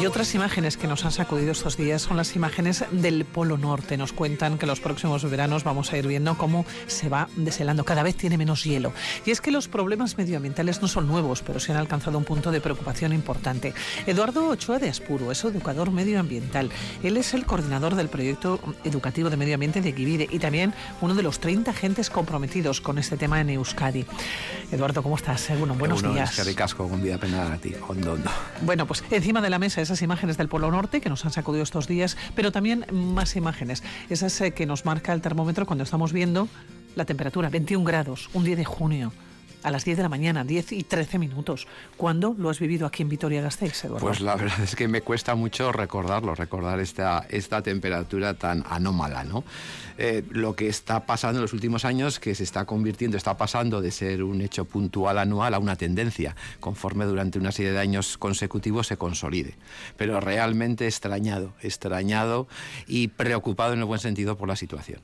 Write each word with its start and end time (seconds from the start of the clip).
Y 0.00 0.06
otras 0.06 0.34
imágenes 0.34 0.76
que 0.76 0.86
nos 0.86 1.04
han 1.04 1.12
sacudido 1.12 1.52
estos 1.52 1.76
días 1.76 2.02
son 2.02 2.16
las 2.16 2.34
imágenes 2.34 2.84
del 2.90 3.24
Polo 3.24 3.56
Norte. 3.56 3.96
Nos 3.96 4.12
cuentan 4.12 4.58
que 4.58 4.66
los 4.66 4.80
próximos 4.80 5.28
veranos 5.28 5.62
vamos 5.64 5.92
a 5.92 5.98
ir 5.98 6.06
viendo 6.06 6.36
cómo 6.36 6.64
se 6.86 7.08
va 7.08 7.28
deshelando. 7.36 7.84
Cada 7.84 8.02
vez 8.02 8.16
tiene 8.16 8.38
menos 8.38 8.64
hielo. 8.64 8.92
Y 9.26 9.30
es 9.30 9.40
que 9.40 9.50
los 9.50 9.68
problemas 9.68 10.16
medioambientales 10.16 10.82
no 10.82 10.88
son 10.88 11.06
nuevos, 11.06 11.42
pero 11.42 11.60
se 11.60 11.72
han 11.72 11.78
alcanzado 11.78 12.18
un 12.18 12.24
punto 12.24 12.50
de 12.50 12.60
preocupación 12.60 13.12
importante. 13.12 13.74
Eduardo 14.06 14.48
Ochoa 14.48 14.78
de 14.78 14.88
Aspuro 14.88 15.30
es 15.30 15.44
educador 15.44 15.90
medioambiental. 15.90 16.70
Él 17.02 17.16
es 17.16 17.34
el 17.34 17.44
coordinador 17.44 17.94
del 17.94 18.08
proyecto 18.08 18.58
educativo 18.84 19.30
de 19.30 19.36
medio 19.36 19.54
ambiente 19.54 19.80
de 19.80 19.92
Givide 19.92 20.28
y 20.30 20.38
también 20.38 20.72
uno 21.00 21.14
de 21.14 21.22
los 21.22 21.38
30 21.38 21.70
agentes 21.70 22.10
comprometidos 22.10 22.80
con 22.80 22.98
este 22.98 23.16
tema 23.16 23.40
en 23.40 23.50
Euskadi. 23.50 24.06
Eduardo, 24.70 25.02
¿cómo 25.02 25.16
estás? 25.16 25.48
Bueno, 25.58 25.74
buenos 25.74 26.02
días. 26.02 26.30
Es 26.30 26.36
que 26.36 26.44
ricasco, 26.44 26.88
con 26.88 27.02
vida 27.02 27.18
pena 27.18 27.52
a 27.52 27.58
ti. 27.58 27.74
Bueno, 28.62 28.86
pues 28.86 29.04
encima 29.10 29.41
de 29.42 29.50
la 29.50 29.58
mesa 29.58 29.80
esas 29.80 30.02
imágenes 30.02 30.36
del 30.36 30.48
Polo 30.48 30.70
Norte 30.70 31.00
que 31.00 31.08
nos 31.08 31.24
han 31.24 31.32
sacudido 31.32 31.62
estos 31.62 31.88
días, 31.88 32.16
pero 32.34 32.52
también 32.52 32.86
más 32.92 33.36
imágenes, 33.36 33.82
esas 34.08 34.40
eh, 34.40 34.52
que 34.52 34.66
nos 34.66 34.84
marca 34.84 35.12
el 35.12 35.20
termómetro 35.20 35.66
cuando 35.66 35.84
estamos 35.84 36.12
viendo 36.12 36.48
la 36.94 37.04
temperatura, 37.04 37.48
21 37.48 37.84
grados, 37.84 38.30
un 38.32 38.44
día 38.44 38.56
de 38.56 38.64
junio 38.64 39.12
a 39.62 39.70
las 39.70 39.84
10 39.84 39.96
de 39.96 40.02
la 40.02 40.08
mañana, 40.08 40.44
10 40.44 40.72
y 40.72 40.82
13 40.82 41.18
minutos. 41.18 41.66
¿Cuándo 41.96 42.34
lo 42.38 42.50
has 42.50 42.58
vivido 42.58 42.86
aquí 42.86 43.02
en 43.02 43.08
Vitoria-Gasteiz, 43.08 43.84
Eduardo? 43.84 44.06
Pues 44.06 44.20
la 44.20 44.36
verdad 44.36 44.60
es 44.60 44.76
que 44.76 44.88
me 44.88 45.02
cuesta 45.02 45.34
mucho 45.34 45.72
recordarlo, 45.72 46.34
recordar 46.34 46.80
esta, 46.80 47.26
esta 47.28 47.62
temperatura 47.62 48.34
tan 48.34 48.64
anómala, 48.68 49.24
¿no? 49.24 49.44
Eh, 49.98 50.24
lo 50.30 50.56
que 50.56 50.68
está 50.68 51.06
pasando 51.06 51.38
en 51.38 51.42
los 51.42 51.52
últimos 51.52 51.84
años, 51.84 52.18
que 52.18 52.34
se 52.34 52.44
está 52.44 52.64
convirtiendo, 52.64 53.16
está 53.16 53.36
pasando 53.36 53.80
de 53.80 53.90
ser 53.90 54.22
un 54.22 54.40
hecho 54.40 54.64
puntual 54.64 55.18
anual 55.18 55.54
a 55.54 55.58
una 55.58 55.76
tendencia, 55.76 56.34
conforme 56.60 57.04
durante 57.04 57.38
una 57.38 57.52
serie 57.52 57.72
de 57.72 57.78
años 57.78 58.18
consecutivos 58.18 58.86
se 58.86 58.96
consolide. 58.96 59.54
Pero 59.96 60.20
realmente 60.20 60.86
extrañado, 60.86 61.54
extrañado 61.62 62.48
y 62.86 63.08
preocupado 63.08 63.74
en 63.74 63.80
el 63.80 63.84
buen 63.84 64.00
sentido 64.00 64.36
por 64.36 64.48
la 64.48 64.56
situación. 64.56 65.00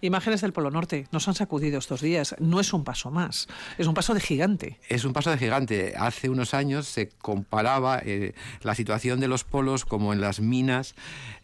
Imágenes 0.00 0.40
del 0.40 0.52
Polo 0.52 0.70
Norte 0.70 1.06
nos 1.12 1.28
han 1.28 1.34
sacudido 1.34 1.78
estos 1.78 2.00
días. 2.00 2.34
No 2.38 2.60
es 2.60 2.72
un 2.72 2.84
paso 2.84 3.10
más, 3.10 3.48
es 3.76 3.86
un 3.86 3.94
paso 3.94 4.14
de 4.14 4.20
gigante. 4.20 4.78
Es 4.88 5.04
un 5.04 5.12
paso 5.12 5.30
de 5.30 5.38
gigante. 5.38 5.94
Hace 5.96 6.28
unos 6.28 6.54
años 6.54 6.86
se 6.86 7.08
comparaba 7.08 8.00
eh, 8.04 8.34
la 8.62 8.74
situación 8.74 9.20
de 9.20 9.28
los 9.28 9.44
polos 9.44 9.84
como 9.84 10.12
en 10.12 10.20
las 10.20 10.40
minas 10.40 10.94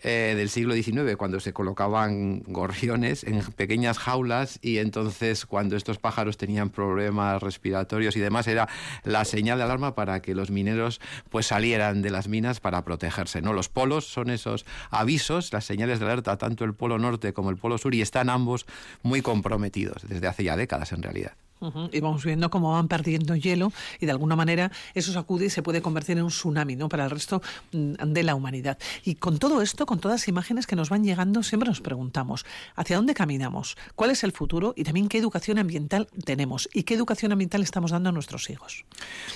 eh, 0.03 0.35
del 0.37 0.51
siglo 0.51 0.75
XIX, 0.75 1.17
cuando 1.17 1.41
se 1.41 1.53
colocaban 1.53 2.43
gorriones 2.47 3.25
en 3.25 3.43
pequeñas 3.53 3.99
jaulas 3.99 4.59
y 4.63 4.79
entonces 4.79 5.47
cuando 5.47 5.77
estos 5.77 5.99
pájaros 5.99 6.37
tenían 6.37 6.71
problemas 6.71 7.43
respiratorios 7.43 8.17
y 8.17 8.21
demás 8.21 8.47
era 8.47 8.69
la 9.05 9.25
señal 9.25 9.59
de 9.59 9.65
alarma 9.65 9.95
para 9.95 10.21
que 10.21 10.35
los 10.35 10.51
mineros 10.51 11.01
pues 11.31 11.47
salieran 11.47 12.03
de 12.03 12.11
las 12.11 12.29
minas 12.29 12.61
para 12.61 12.85
protegerse. 12.85 13.41
¿no? 13.43 13.53
Los 13.53 13.69
polos 13.69 14.07
son 14.07 14.31
esos 14.31 14.67
avisos, 14.91 15.53
las 15.53 15.65
señales 15.65 16.01
de 16.01 16.07
alerta, 16.07 16.37
tanto 16.37 16.65
el 16.65 16.75
polo 16.75 16.99
norte 16.99 17.33
como 17.33 17.51
el 17.51 17.57
polo 17.57 17.79
sur 17.85 17.95
y 17.95 18.01
están 18.01 18.31
ambos 18.31 18.65
muy 19.03 19.21
comprometidos 19.21 20.09
desde 20.09 20.27
hace 20.27 20.43
ya 20.43 20.57
décadas 20.57 20.93
en 20.93 21.03
realidad. 21.03 21.33
Y 21.93 22.01
vamos 22.01 22.25
viendo 22.25 22.51
cómo 22.51 22.73
van 22.73 22.89
perdiendo 22.89 23.35
hielo 23.37 23.73
y 24.01 24.07
de 24.07 24.13
alguna 24.13 24.37
manera 24.37 24.71
eso 24.95 25.13
sacude 25.13 25.47
y 25.47 25.51
se 25.51 25.63
puede 25.63 25.81
convertir 25.81 26.19
en 26.19 26.25
un 26.25 26.31
tsunami 26.31 26.77
¿no? 26.77 26.89
para 26.89 27.05
el 27.05 27.11
resto 27.11 27.43
mm, 27.73 27.95
de 28.13 28.23
la 28.23 28.35
humanidad. 28.35 28.79
Y 29.05 29.15
con 29.15 29.39
todo 29.39 29.63
esto, 29.63 29.87
con 29.87 29.99
todas 29.99 30.21
las 30.21 30.29
imágenes 30.29 30.67
que 30.67 30.77
nos 30.77 30.91
van 30.91 31.05
llegando, 31.05 31.43
siempre 31.43 31.69
nos 31.69 31.81
preguntamos, 31.81 32.45
¿hacia 32.77 32.97
dónde 32.97 33.15
caminamos? 33.15 33.77
¿Cuál 33.95 34.11
es 34.11 34.25
el 34.25 34.33
futuro? 34.33 34.75
Y 34.77 34.85
también 34.85 35.09
qué 35.09 35.19
educación 35.19 35.59
ambiental 35.59 36.09
tenemos 36.25 36.69
y 36.73 36.83
qué 36.83 36.95
educación 36.95 37.33
ambiental 37.33 37.63
estamos 37.63 37.93
dando 37.93 38.11
a 38.11 38.13
nuestros 38.13 38.51
hijos. 38.51 38.85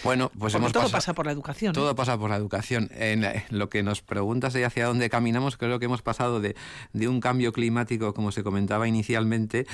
Bueno, 0.04 0.30
pues 0.38 0.54
todo 0.72 0.90
pasa 0.90 1.14
por 1.14 1.26
la 1.26 1.32
educación. 1.32 1.72
Todo 1.72 1.94
pasa 1.94 2.18
por 2.18 2.30
la 2.30 2.36
educación. 2.36 2.90
En, 2.92 3.26
lo 3.50 3.68
que 3.68 3.82
nos 3.82 4.02
preguntas 4.02 4.52
de 4.52 4.64
hacia 4.64 4.86
dónde 4.86 5.08
caminamos, 5.08 5.56
creo 5.56 5.78
que 5.78 5.86
hemos 5.86 6.02
pasado 6.02 6.40
de, 6.40 6.56
de 6.92 7.08
un 7.08 7.20
cambio 7.20 7.52
climático, 7.52 8.12
como 8.12 8.32
se 8.32 8.42
comentaba 8.42 8.86
inicialmente, 8.86 9.66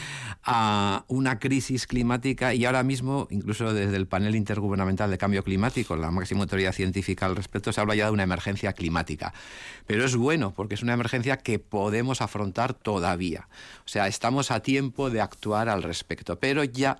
a 0.44 1.04
una 1.08 1.38
crisis 1.38 1.86
climática 1.86 2.33
y 2.54 2.64
ahora 2.64 2.82
mismo, 2.82 3.26
incluso 3.30 3.72
desde 3.72 3.96
el 3.96 4.06
panel 4.06 4.34
intergubernamental 4.34 5.10
de 5.10 5.18
cambio 5.18 5.42
climático, 5.42 5.96
la 5.96 6.10
máxima 6.10 6.42
autoridad 6.42 6.72
científica 6.72 7.26
al 7.26 7.36
respecto, 7.36 7.72
se 7.72 7.80
habla 7.80 7.94
ya 7.94 8.06
de 8.06 8.12
una 8.12 8.22
emergencia 8.22 8.72
climática. 8.72 9.32
Pero 9.86 10.04
es 10.04 10.16
bueno 10.16 10.52
porque 10.52 10.74
es 10.74 10.82
una 10.82 10.94
emergencia 10.94 11.36
que 11.36 11.58
podemos 11.58 12.20
afrontar 12.20 12.74
todavía. 12.74 13.48
O 13.84 13.88
sea, 13.88 14.08
estamos 14.08 14.50
a 14.50 14.60
tiempo 14.60 15.10
de 15.10 15.20
actuar 15.20 15.68
al 15.68 15.82
respecto, 15.82 16.38
pero 16.38 16.64
ya 16.64 16.98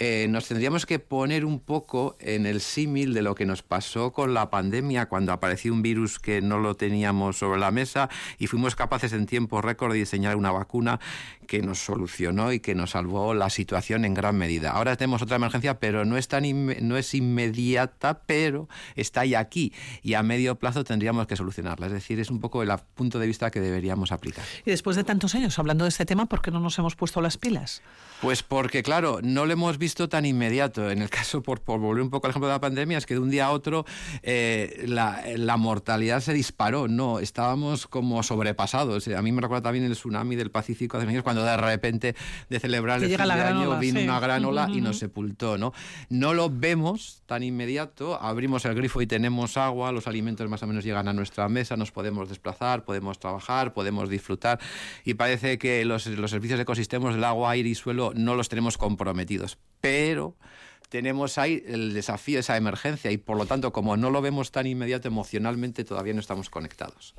eh, 0.00 0.26
nos 0.28 0.48
tendríamos 0.48 0.86
que 0.86 0.98
poner 0.98 1.44
un 1.44 1.60
poco 1.60 2.16
en 2.18 2.46
el 2.46 2.60
símil 2.60 3.14
de 3.14 3.22
lo 3.22 3.36
que 3.36 3.46
nos 3.46 3.62
pasó 3.62 4.12
con 4.12 4.34
la 4.34 4.50
pandemia 4.50 5.06
cuando 5.06 5.32
apareció 5.32 5.72
un 5.72 5.82
virus 5.82 6.18
que 6.18 6.42
no 6.42 6.58
lo 6.58 6.74
teníamos 6.74 7.38
sobre 7.38 7.60
la 7.60 7.70
mesa 7.70 8.10
y 8.36 8.48
fuimos 8.48 8.74
capaces 8.74 9.12
en 9.12 9.26
tiempo 9.26 9.62
récord 9.62 9.92
de 9.92 10.00
diseñar 10.00 10.34
una 10.34 10.50
vacuna 10.50 10.98
que 11.46 11.62
nos 11.62 11.78
solucionó 11.78 12.52
y 12.52 12.58
que 12.58 12.74
nos 12.74 12.90
salvó 12.90 13.34
la 13.34 13.50
situación 13.50 14.04
en 14.04 14.14
gran 14.14 14.36
medida. 14.36 14.72
Ahora 14.72 14.96
tenemos 14.96 15.22
otra 15.22 15.36
emergencia, 15.36 15.78
pero 15.78 16.04
no 16.04 16.16
es, 16.16 16.26
tan 16.26 16.42
no 16.88 16.96
es 16.96 17.14
inmediata, 17.14 18.22
pero 18.26 18.68
está 18.96 19.20
ahí 19.20 19.36
aquí 19.36 19.72
y 20.02 20.14
a 20.14 20.24
medio 20.24 20.56
plazo 20.56 20.82
tendríamos 20.82 21.28
que 21.28 21.36
solucionarla. 21.36 21.86
Es 21.86 21.92
decir, 21.92 22.18
es 22.18 22.30
un 22.30 22.40
poco 22.40 22.64
el 22.64 22.72
punto 22.96 23.20
de 23.20 23.28
vista 23.28 23.52
que 23.52 23.60
deberíamos 23.60 24.10
aplicar. 24.10 24.44
Y 24.66 24.72
después 24.72 24.96
de 24.96 25.04
tantos 25.04 25.36
años 25.36 25.56
hablando 25.60 25.84
de 25.84 25.90
este 25.90 26.04
tema, 26.04 26.26
¿por 26.26 26.42
qué 26.42 26.50
no 26.50 26.58
nos 26.58 26.76
hemos 26.80 26.96
puesto 26.96 27.20
las 27.20 27.36
pilas? 27.36 27.80
Pues 28.20 28.42
porque, 28.42 28.82
claro, 28.82 29.20
no 29.22 29.46
lo 29.46 29.52
hemos 29.52 29.78
visto 29.78 29.83
tan 30.08 30.24
inmediato. 30.24 30.90
En 30.90 31.02
el 31.02 31.10
caso, 31.10 31.42
por, 31.42 31.60
volver 31.64 32.02
un 32.02 32.10
poco 32.10 32.26
al 32.26 32.30
ejemplo 32.30 32.48
de 32.48 32.54
la 32.54 32.60
pandemia, 32.60 32.98
es 32.98 33.06
que 33.06 33.14
de 33.14 33.20
un 33.20 33.30
día 33.30 33.46
a 33.46 33.50
otro 33.50 33.84
eh, 34.22 34.84
la, 34.86 35.56
mortalidad 35.56 36.20
se 36.20 36.32
disparó. 36.32 36.88
No, 36.88 37.18
estábamos 37.20 37.86
como 37.86 38.22
sobrepasados. 38.22 39.06
A 39.08 39.22
mí 39.22 39.32
me 39.32 39.40
recuerda 39.40 39.62
también 39.62 39.84
el 39.84 39.92
tsunami 39.92 40.36
del 40.36 40.50
Pacífico 40.50 40.96
hace 40.96 41.06
años, 41.06 41.22
cuando 41.22 41.44
de 41.44 41.56
repente 41.56 42.14
de 42.48 42.60
celebrar 42.60 43.02
el 43.02 43.08
fin 43.08 43.18
de 43.18 43.32
año 43.32 43.78
vino 43.78 44.00
una 44.00 44.20
gran 44.20 44.44
ola 44.44 44.68
y 44.72 44.80
nos 44.80 44.98
sepultó. 44.98 45.58
¿no? 45.58 45.72
no 46.08 46.34
lo 46.34 46.50
vemos 46.50 47.22
tan 47.26 47.42
inmediato. 47.42 48.20
Abrimos 48.20 48.64
el 48.64 48.74
grifo 48.74 49.02
y 49.02 49.06
tenemos 49.06 49.56
agua, 49.56 49.92
los 49.92 50.06
alimentos 50.06 50.48
más 50.48 50.62
o 50.62 50.66
menos 50.66 50.84
llegan 50.84 51.08
a 51.08 51.12
nuestra 51.12 51.48
mesa, 51.48 51.76
nos 51.76 51.92
podemos 51.92 52.28
desplazar, 52.28 52.84
podemos 52.84 53.18
trabajar, 53.18 53.72
podemos 53.72 54.08
disfrutar. 54.08 54.60
Y 55.04 55.14
parece 55.14 55.58
que 55.58 55.84
los, 55.84 56.06
los 56.06 56.30
servicios 56.30 56.60
ecosistemas 56.60 57.14
del 57.14 57.24
agua, 57.24 57.50
aire 57.50 57.68
y 57.68 57.74
suelo 57.74 58.12
no 58.14 58.34
los 58.34 58.48
tenemos 58.48 58.78
comprometidos. 58.78 59.58
Pero 59.84 60.34
tenemos 60.88 61.38
ahí 61.38 61.62
el 61.66 61.92
desafío, 61.94 62.40
esa 62.40 62.56
emergencia, 62.56 63.10
y 63.10 63.18
por 63.18 63.36
lo 63.36 63.46
tanto, 63.46 63.72
como 63.72 63.96
no 63.96 64.10
lo 64.10 64.22
vemos 64.22 64.50
tan 64.52 64.66
inmediato 64.66 65.08
emocionalmente, 65.08 65.84
todavía 65.84 66.14
no 66.14 66.20
estamos 66.20 66.50
conectados. 66.50 67.14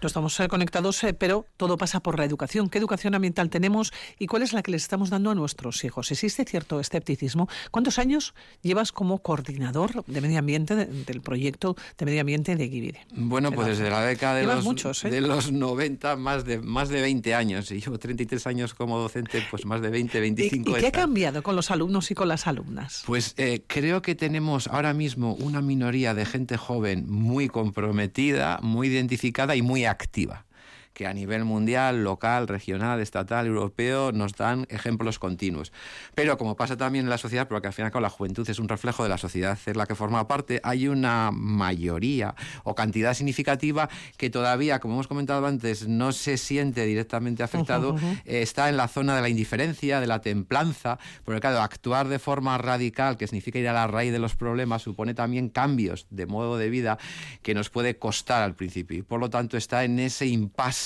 No 0.00 0.06
estamos 0.06 0.38
eh, 0.40 0.48
conectados, 0.48 1.02
eh, 1.04 1.14
pero 1.14 1.46
todo 1.56 1.76
pasa 1.76 2.00
por 2.00 2.18
la 2.18 2.24
educación. 2.24 2.68
¿Qué 2.68 2.78
educación 2.78 3.14
ambiental 3.14 3.50
tenemos 3.50 3.92
y 4.18 4.26
cuál 4.26 4.42
es 4.42 4.52
la 4.52 4.62
que 4.62 4.70
les 4.70 4.82
estamos 4.82 5.10
dando 5.10 5.30
a 5.30 5.34
nuestros 5.34 5.84
hijos? 5.84 6.10
¿Existe 6.10 6.44
cierto 6.44 6.80
escepticismo? 6.80 7.48
¿Cuántos 7.70 7.98
años 7.98 8.34
llevas 8.62 8.92
como 8.92 9.18
coordinador 9.18 10.04
de 10.06 10.20
medio 10.20 10.38
ambiente 10.38 10.74
del 10.74 11.20
proyecto 11.20 11.76
de 11.98 12.06
medio 12.06 12.20
ambiente 12.20 12.56
de 12.56 12.68
Givide? 12.68 13.06
Bueno, 13.14 13.52
pues 13.52 13.68
desde 13.68 13.90
la 13.90 14.02
década 14.02 14.36
de 14.36 14.44
los, 14.44 15.04
¿eh? 15.04 15.10
de 15.10 15.20
los 15.20 15.52
90, 15.52 16.16
más 16.16 16.44
de, 16.44 16.60
más 16.60 16.88
de 16.88 17.00
20 17.00 17.34
años. 17.34 17.70
Y 17.70 17.80
llevo 17.80 17.98
33 17.98 18.46
años 18.46 18.74
como 18.74 18.98
docente, 18.98 19.42
pues 19.50 19.66
más 19.66 19.80
de 19.80 19.90
20, 19.90 20.20
25. 20.20 20.70
¿Y, 20.70 20.72
y 20.72 20.80
qué 20.80 20.86
ha 20.88 20.92
cambiado 20.92 21.42
con 21.42 21.56
los 21.56 21.70
alumnos 21.70 22.10
y 22.10 22.14
con 22.14 22.28
las 22.28 22.46
alumnas? 22.46 23.01
Pues 23.06 23.34
eh, 23.36 23.62
creo 23.66 24.00
que 24.00 24.14
tenemos 24.14 24.68
ahora 24.68 24.94
mismo 24.94 25.34
una 25.34 25.60
minoría 25.60 26.14
de 26.14 26.24
gente 26.24 26.56
joven 26.56 27.10
muy 27.10 27.48
comprometida, 27.48 28.60
muy 28.62 28.88
identificada 28.88 29.56
y 29.56 29.62
muy 29.62 29.84
activa 29.84 30.46
que 30.92 31.06
a 31.06 31.14
nivel 31.14 31.44
mundial, 31.44 32.04
local, 32.04 32.48
regional, 32.48 33.00
estatal, 33.00 33.46
europeo, 33.46 34.12
nos 34.12 34.34
dan 34.34 34.66
ejemplos 34.68 35.18
continuos. 35.18 35.72
Pero 36.14 36.36
como 36.38 36.56
pasa 36.56 36.76
también 36.76 37.06
en 37.06 37.10
la 37.10 37.18
sociedad, 37.18 37.48
porque 37.48 37.68
al 37.68 37.72
final 37.72 37.92
la 38.00 38.10
juventud 38.10 38.48
es 38.48 38.58
un 38.58 38.68
reflejo 38.68 39.02
de 39.02 39.08
la 39.08 39.18
sociedad 39.18 39.58
es 39.64 39.76
la 39.76 39.86
que 39.86 39.94
forma 39.94 40.26
parte, 40.28 40.60
hay 40.62 40.88
una 40.88 41.30
mayoría 41.32 42.34
o 42.64 42.74
cantidad 42.74 43.14
significativa 43.14 43.88
que 44.16 44.30
todavía, 44.30 44.80
como 44.80 44.94
hemos 44.94 45.06
comentado 45.06 45.46
antes, 45.46 45.88
no 45.88 46.12
se 46.12 46.36
siente 46.36 46.84
directamente 46.84 47.42
afectado, 47.42 47.96
eh, 48.24 48.42
está 48.42 48.68
en 48.68 48.76
la 48.76 48.88
zona 48.88 49.16
de 49.16 49.22
la 49.22 49.28
indiferencia, 49.28 50.00
de 50.00 50.06
la 50.06 50.20
templanza, 50.20 50.98
porque 51.24 51.40
claro, 51.40 51.60
actuar 51.60 52.08
de 52.08 52.18
forma 52.18 52.58
radical, 52.58 53.16
que 53.16 53.26
significa 53.26 53.58
ir 53.58 53.68
a 53.68 53.72
la 53.72 53.86
raíz 53.86 54.12
de 54.12 54.18
los 54.18 54.36
problemas, 54.36 54.82
supone 54.82 55.14
también 55.14 55.48
cambios 55.48 56.06
de 56.10 56.26
modo 56.26 56.56
de 56.56 56.70
vida 56.70 56.98
que 57.42 57.54
nos 57.54 57.70
puede 57.70 57.98
costar 57.98 58.42
al 58.42 58.54
principio 58.54 58.98
y 58.98 59.02
por 59.02 59.20
lo 59.20 59.30
tanto 59.30 59.56
está 59.56 59.84
en 59.84 59.98
ese 59.98 60.26
impasse 60.26 60.81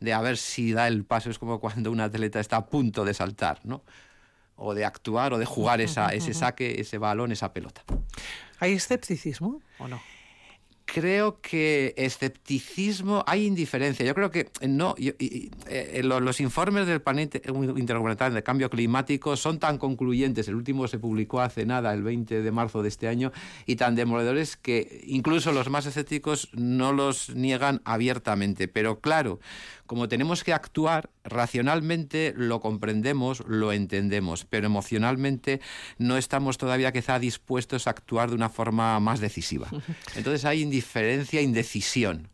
de 0.00 0.12
a 0.12 0.20
ver 0.20 0.36
si 0.36 0.72
da 0.72 0.88
el 0.88 1.04
paso. 1.04 1.30
Es 1.30 1.38
como 1.38 1.60
cuando 1.60 1.90
un 1.90 2.00
atleta 2.00 2.40
está 2.40 2.56
a 2.56 2.66
punto 2.66 3.04
de 3.04 3.14
saltar, 3.14 3.60
¿no? 3.64 3.82
O 4.56 4.74
de 4.74 4.84
actuar 4.84 5.32
o 5.32 5.38
de 5.38 5.44
jugar 5.44 5.80
esa, 5.80 6.08
ese 6.08 6.34
saque, 6.34 6.80
ese 6.80 6.98
balón, 6.98 7.32
esa 7.32 7.52
pelota. 7.52 7.82
¿Hay 8.60 8.72
escepticismo 8.72 9.62
o 9.78 9.88
no? 9.88 10.00
Creo 10.92 11.38
que 11.42 11.92
escepticismo, 11.98 13.22
hay 13.26 13.44
indiferencia. 13.44 14.06
Yo 14.06 14.14
creo 14.14 14.30
que 14.30 14.48
no, 14.66 14.94
eh, 14.98 16.00
los, 16.02 16.40
informes 16.40 16.86
del 16.86 17.02
panel 17.02 17.28
intergubernamental 17.76 18.32
de 18.32 18.42
cambio 18.42 18.70
climático 18.70 19.36
son 19.36 19.58
tan 19.58 19.76
concluyentes, 19.76 20.48
el 20.48 20.54
último 20.54 20.88
se 20.88 20.98
publicó 20.98 21.42
hace 21.42 21.66
nada, 21.66 21.92
el 21.92 22.02
20 22.02 22.40
de 22.42 22.50
marzo 22.52 22.82
de 22.82 22.88
este 22.88 23.06
año, 23.06 23.32
y 23.66 23.76
tan 23.76 23.96
demoledores 23.96 24.56
que 24.56 25.04
incluso 25.06 25.52
los 25.52 25.68
más 25.68 25.84
escépticos 25.84 26.48
no 26.54 26.94
los 26.94 27.34
niegan 27.34 27.82
abiertamente. 27.84 28.66
Pero 28.66 29.00
claro, 29.00 29.40
como 29.88 30.06
tenemos 30.06 30.44
que 30.44 30.52
actuar 30.52 31.08
racionalmente, 31.24 32.34
lo 32.36 32.60
comprendemos, 32.60 33.42
lo 33.48 33.72
entendemos, 33.72 34.44
pero 34.44 34.66
emocionalmente 34.66 35.60
no 35.96 36.18
estamos 36.18 36.58
todavía 36.58 36.92
quizá 36.92 37.18
dispuestos 37.18 37.86
a 37.86 37.90
actuar 37.90 38.28
de 38.28 38.36
una 38.36 38.50
forma 38.50 39.00
más 39.00 39.18
decisiva. 39.18 39.68
Entonces 40.14 40.44
hay 40.44 40.60
indiferencia, 40.60 41.40
indecisión. 41.40 42.28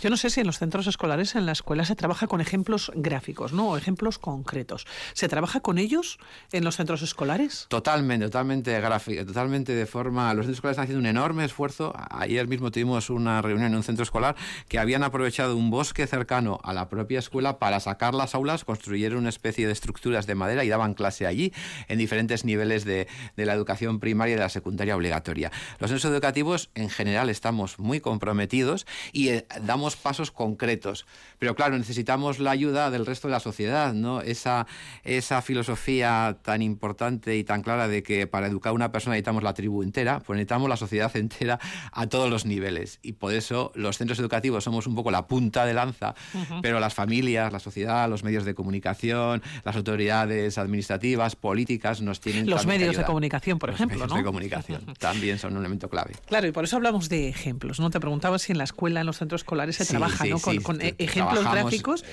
Yo 0.00 0.08
no 0.08 0.16
sé 0.16 0.30
si 0.30 0.40
en 0.40 0.46
los 0.46 0.58
centros 0.58 0.86
escolares, 0.86 1.34
en 1.34 1.44
la 1.44 1.52
escuela, 1.52 1.84
se 1.84 1.94
trabaja 1.94 2.26
con 2.26 2.40
ejemplos 2.40 2.90
gráficos, 2.94 3.52
¿no? 3.52 3.68
O 3.68 3.76
ejemplos 3.76 4.18
concretos. 4.18 4.86
¿Se 5.12 5.28
trabaja 5.28 5.60
con 5.60 5.76
ellos 5.76 6.18
en 6.52 6.64
los 6.64 6.76
centros 6.76 7.02
escolares? 7.02 7.66
Totalmente, 7.68 8.24
totalmente 8.26 8.80
gráfico, 8.80 9.26
totalmente 9.26 9.74
de 9.74 9.84
forma. 9.84 10.32
Los 10.32 10.46
centros 10.46 10.56
escolares 10.56 10.74
están 10.76 10.84
haciendo 10.84 11.00
un 11.00 11.06
enorme 11.06 11.44
esfuerzo. 11.44 11.92
Ayer 12.10 12.48
mismo 12.48 12.70
tuvimos 12.70 13.10
una 13.10 13.42
reunión 13.42 13.72
en 13.72 13.76
un 13.76 13.82
centro 13.82 14.02
escolar 14.02 14.36
que 14.68 14.78
habían 14.78 15.02
aprovechado 15.02 15.54
un 15.54 15.70
bosque 15.70 16.06
cercano 16.06 16.58
a 16.62 16.72
la 16.72 16.88
propia 16.88 17.18
escuela 17.18 17.58
para 17.58 17.78
sacar 17.80 18.14
las 18.14 18.34
aulas, 18.34 18.64
construyeron 18.64 19.18
una 19.18 19.28
especie 19.28 19.66
de 19.66 19.72
estructuras 19.72 20.26
de 20.26 20.34
madera 20.34 20.64
y 20.64 20.70
daban 20.70 20.94
clase 20.94 21.26
allí 21.26 21.52
en 21.88 21.98
diferentes 21.98 22.46
niveles 22.46 22.86
de, 22.86 23.06
de 23.36 23.44
la 23.44 23.52
educación 23.52 24.00
primaria 24.00 24.32
y 24.32 24.36
de 24.36 24.42
la 24.42 24.48
secundaria 24.48 24.96
obligatoria. 24.96 25.52
Los 25.78 25.90
centros 25.90 26.10
educativos 26.10 26.70
en 26.74 26.88
general 26.88 27.28
estamos 27.28 27.78
muy 27.78 28.00
comprometidos 28.00 28.86
y 29.12 29.28
eh, 29.28 29.46
damos 29.62 29.89
pasos 29.96 30.30
concretos. 30.30 31.06
Pero 31.38 31.54
claro, 31.54 31.76
necesitamos 31.78 32.38
la 32.38 32.50
ayuda 32.50 32.90
del 32.90 33.06
resto 33.06 33.28
de 33.28 33.32
la 33.32 33.40
sociedad, 33.40 33.92
¿no? 33.92 34.20
Esa, 34.20 34.66
esa 35.04 35.42
filosofía 35.42 36.38
tan 36.42 36.62
importante 36.62 37.36
y 37.36 37.44
tan 37.44 37.62
clara 37.62 37.88
de 37.88 38.02
que 38.02 38.26
para 38.26 38.46
educar 38.46 38.70
a 38.70 38.74
una 38.74 38.92
persona 38.92 39.14
necesitamos 39.14 39.42
la 39.42 39.54
tribu 39.54 39.82
entera, 39.82 40.20
pues 40.20 40.36
necesitamos 40.36 40.68
la 40.68 40.76
sociedad 40.76 41.14
entera 41.16 41.58
a 41.92 42.06
todos 42.06 42.30
los 42.30 42.46
niveles. 42.46 42.98
Y 43.02 43.12
por 43.12 43.32
eso 43.34 43.72
los 43.74 43.98
centros 43.98 44.18
educativos 44.18 44.64
somos 44.64 44.86
un 44.86 44.94
poco 44.94 45.10
la 45.10 45.26
punta 45.26 45.64
de 45.64 45.74
lanza, 45.74 46.14
pero 46.62 46.80
las 46.80 46.94
familias, 46.94 47.52
la 47.52 47.58
sociedad, 47.58 48.08
los 48.08 48.24
medios 48.24 48.44
de 48.44 48.54
comunicación, 48.54 49.42
las 49.64 49.76
autoridades 49.76 50.58
administrativas, 50.58 51.36
políticas 51.36 52.00
nos 52.00 52.20
tienen 52.20 52.48
Los 52.48 52.66
medios 52.66 52.96
de 52.96 53.04
comunicación, 53.04 53.58
por 53.58 53.70
ejemplo, 53.70 53.98
medios 53.98 54.14
de 54.14 54.24
comunicación 54.24 54.82
también 54.98 55.38
son 55.38 55.52
un 55.52 55.60
elemento 55.60 55.88
clave. 55.88 56.12
Claro, 56.26 56.46
y 56.46 56.52
por 56.52 56.64
eso 56.64 56.76
hablamos 56.76 57.08
de 57.08 57.28
ejemplos, 57.28 57.80
¿no? 57.80 57.90
Te 57.90 58.00
preguntaba 58.00 58.38
si 58.38 58.52
en 58.52 58.58
la 58.58 58.64
escuela, 58.64 59.00
en 59.00 59.06
los 59.06 59.18
centros 59.18 59.42
escolares 59.42 59.79
se 59.84 59.90
trabaja, 59.92 60.24
¿no? 60.26 60.38
con, 60.40 60.80
e- 60.80 60.94
ejemplos 60.98 61.44
gráficos. 61.44 62.04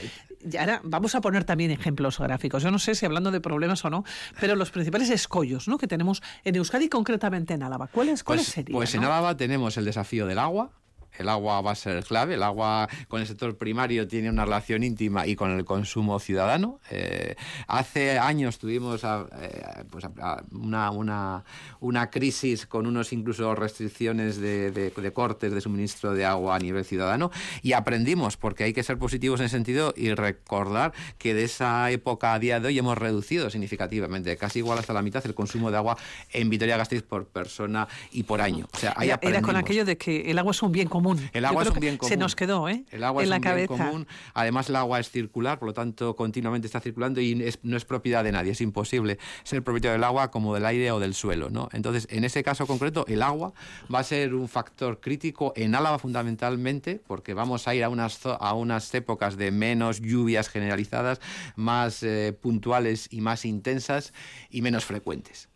Y 0.50 0.58
ahora 0.58 0.82
vamos 0.84 1.16
a 1.16 1.22
poner 1.22 1.44
también 1.44 1.72
ejemplos 1.72 2.20
gráficos. 2.20 2.64
Yo 2.64 2.72
no 2.72 2.80
sé 2.80 2.96
si 2.96 3.06
hablando 3.06 3.32
de 3.32 3.42
problemas 3.42 3.84
o 3.86 3.90
no, 3.90 4.04
pero 4.40 4.56
los 4.56 4.72
principales 4.72 5.10
escollos 5.10 5.68
¿no? 5.68 5.78
que 5.78 5.88
tenemos 5.88 6.22
en 6.44 6.56
Euskadi, 6.56 6.90
concretamente 6.90 7.54
en 7.54 7.64
Álava. 7.64 7.88
¿Cuáles, 7.88 8.24
cuáles 8.24 8.46
pues, 8.46 8.54
serían? 8.54 8.78
Pues 8.78 8.96
en 8.96 9.04
Álava 9.04 9.36
tenemos 9.36 9.78
el 9.78 9.86
desafío 9.86 10.28
del 10.28 10.40
agua, 10.40 10.72
el 11.18 11.30
agua 11.30 11.62
va 11.62 11.72
a 11.72 11.76
ser 11.76 12.04
clave. 12.04 12.36
El 12.36 12.44
agua 12.44 12.88
con 13.08 13.22
el 13.22 13.28
sector 13.28 13.58
primario 13.58 14.08
tiene 14.08 14.30
una 14.30 14.46
relación 14.46 14.84
íntima 14.84 15.28
y 15.28 15.36
con 15.36 15.52
el 15.52 15.66
consumo 15.66 16.20
ciudadano. 16.20 16.80
Eh, 16.90 17.36
hace 17.68 18.20
años 18.20 18.58
tuvimos 18.60 19.04
eh, 19.04 19.84
pues 19.90 20.06
una, 20.52 20.92
una, 20.92 21.44
una, 21.80 22.10
crisis 22.10 22.66
con 22.66 22.88
unos 22.88 23.14
incluso 23.14 23.56
restricciones 23.56 24.38
de, 24.38 24.72
de, 24.72 25.14
cortes 25.14 25.52
de 25.52 25.62
suministro 25.62 26.14
de 26.14 26.26
agua 26.26 26.56
a 26.56 26.60
nivel 26.60 26.86
ciudadano 26.86 27.32
y 27.62 27.74
aprendimos, 27.74 28.38
porque 28.38 28.66
hay 28.66 28.74
que 28.74 28.84
ser 28.84 28.98
positivos 28.98 29.40
en 29.40 29.48
ese 29.48 29.56
sentido 29.56 29.94
y 29.96 30.14
recordar 30.14 30.94
que 31.18 31.34
de 31.34 31.44
esa 31.44 31.90
época 31.92 32.34
a 32.34 32.40
día 32.40 32.60
de 32.60 32.68
hoy 32.68 32.78
hemos 32.78 32.98
reducido 32.98 33.50
significativamente, 33.50 34.36
casi 34.38 34.60
igual 34.60 34.80
hasta 34.80 34.94
la 34.94 35.02
mitad, 35.02 35.26
el 35.26 35.34
consumo 35.34 35.72
de 35.72 35.78
agua 35.78 35.98
en 36.32 36.50
Vitoria-Gasteiz 36.50 37.04
por 37.04 37.26
persona 37.28 37.88
y 38.12 38.24
por 38.24 38.42
año. 38.42 38.68
O 38.74 38.78
sea, 38.78 38.96
era 39.22 39.42
con 39.42 39.56
aquello 39.56 39.86
de 39.86 39.98
que 39.98 40.30
el 40.30 40.38
agua 40.38 40.52
es 40.52 40.62
un 40.62 40.72
bien 40.72 40.88
común 40.88 41.07
el 41.34 41.46
agua 41.46 41.64
es 41.64 41.70
un 41.70 41.80
bien 41.80 41.98
común. 41.98 42.10
Se 42.10 42.18
nos 42.18 42.36
quedó, 42.36 42.70
¿eh? 42.70 42.84
El 42.92 43.04
agua 43.04 43.24
es 43.24 43.30
un 43.30 43.42
bien 43.42 43.68
común. 43.68 44.08
Además, 44.34 44.70
el 44.70 44.76
agua 44.76 45.00
es 45.00 45.10
circular, 45.10 45.60
por 45.60 45.68
lo 45.68 45.74
tanto, 45.74 46.16
continuamente 46.16 46.68
está 46.68 46.80
circulando 46.80 47.22
y 47.22 47.54
no 47.64 47.78
es 47.78 47.86
propiedad 47.86 48.24
de 48.24 48.32
nadie. 48.32 48.52
Es 48.52 48.62
imposible 48.62 49.18
ser 49.44 49.64
propietario 49.64 49.94
del 49.94 50.04
agua 50.04 50.32
como 50.32 50.54
del 50.54 50.66
aire 50.66 50.92
o 50.92 51.00
del 51.00 51.14
suelo, 51.14 51.50
¿no? 51.50 51.70
Entonces, 51.74 52.08
en 52.10 52.24
ese 52.24 52.44
caso 52.44 52.68
concreto, 52.68 53.06
el 53.08 53.22
agua 53.22 53.54
va 53.94 54.00
a 54.00 54.04
ser 54.04 54.34
un 54.34 54.48
factor 54.48 55.00
crítico 55.00 55.54
en 55.56 55.76
Álava 55.76 56.00
fundamentalmente, 56.00 57.02
porque 57.06 57.34
vamos 57.34 57.68
a 57.68 57.76
ir 57.76 57.84
a 57.84 57.90
unas, 57.90 58.26
a 58.26 58.54
unas 58.54 58.94
épocas 58.94 59.38
de 59.38 59.52
menos 59.52 60.02
lluvias 60.02 60.50
generalizadas, 60.50 61.20
más 61.56 62.04
eh, 62.04 62.38
puntuales 62.40 63.08
y 63.12 63.22
más 63.22 63.46
intensas 63.46 64.14
y 64.50 64.62
menos 64.62 64.86
frecuentes. 64.86 65.50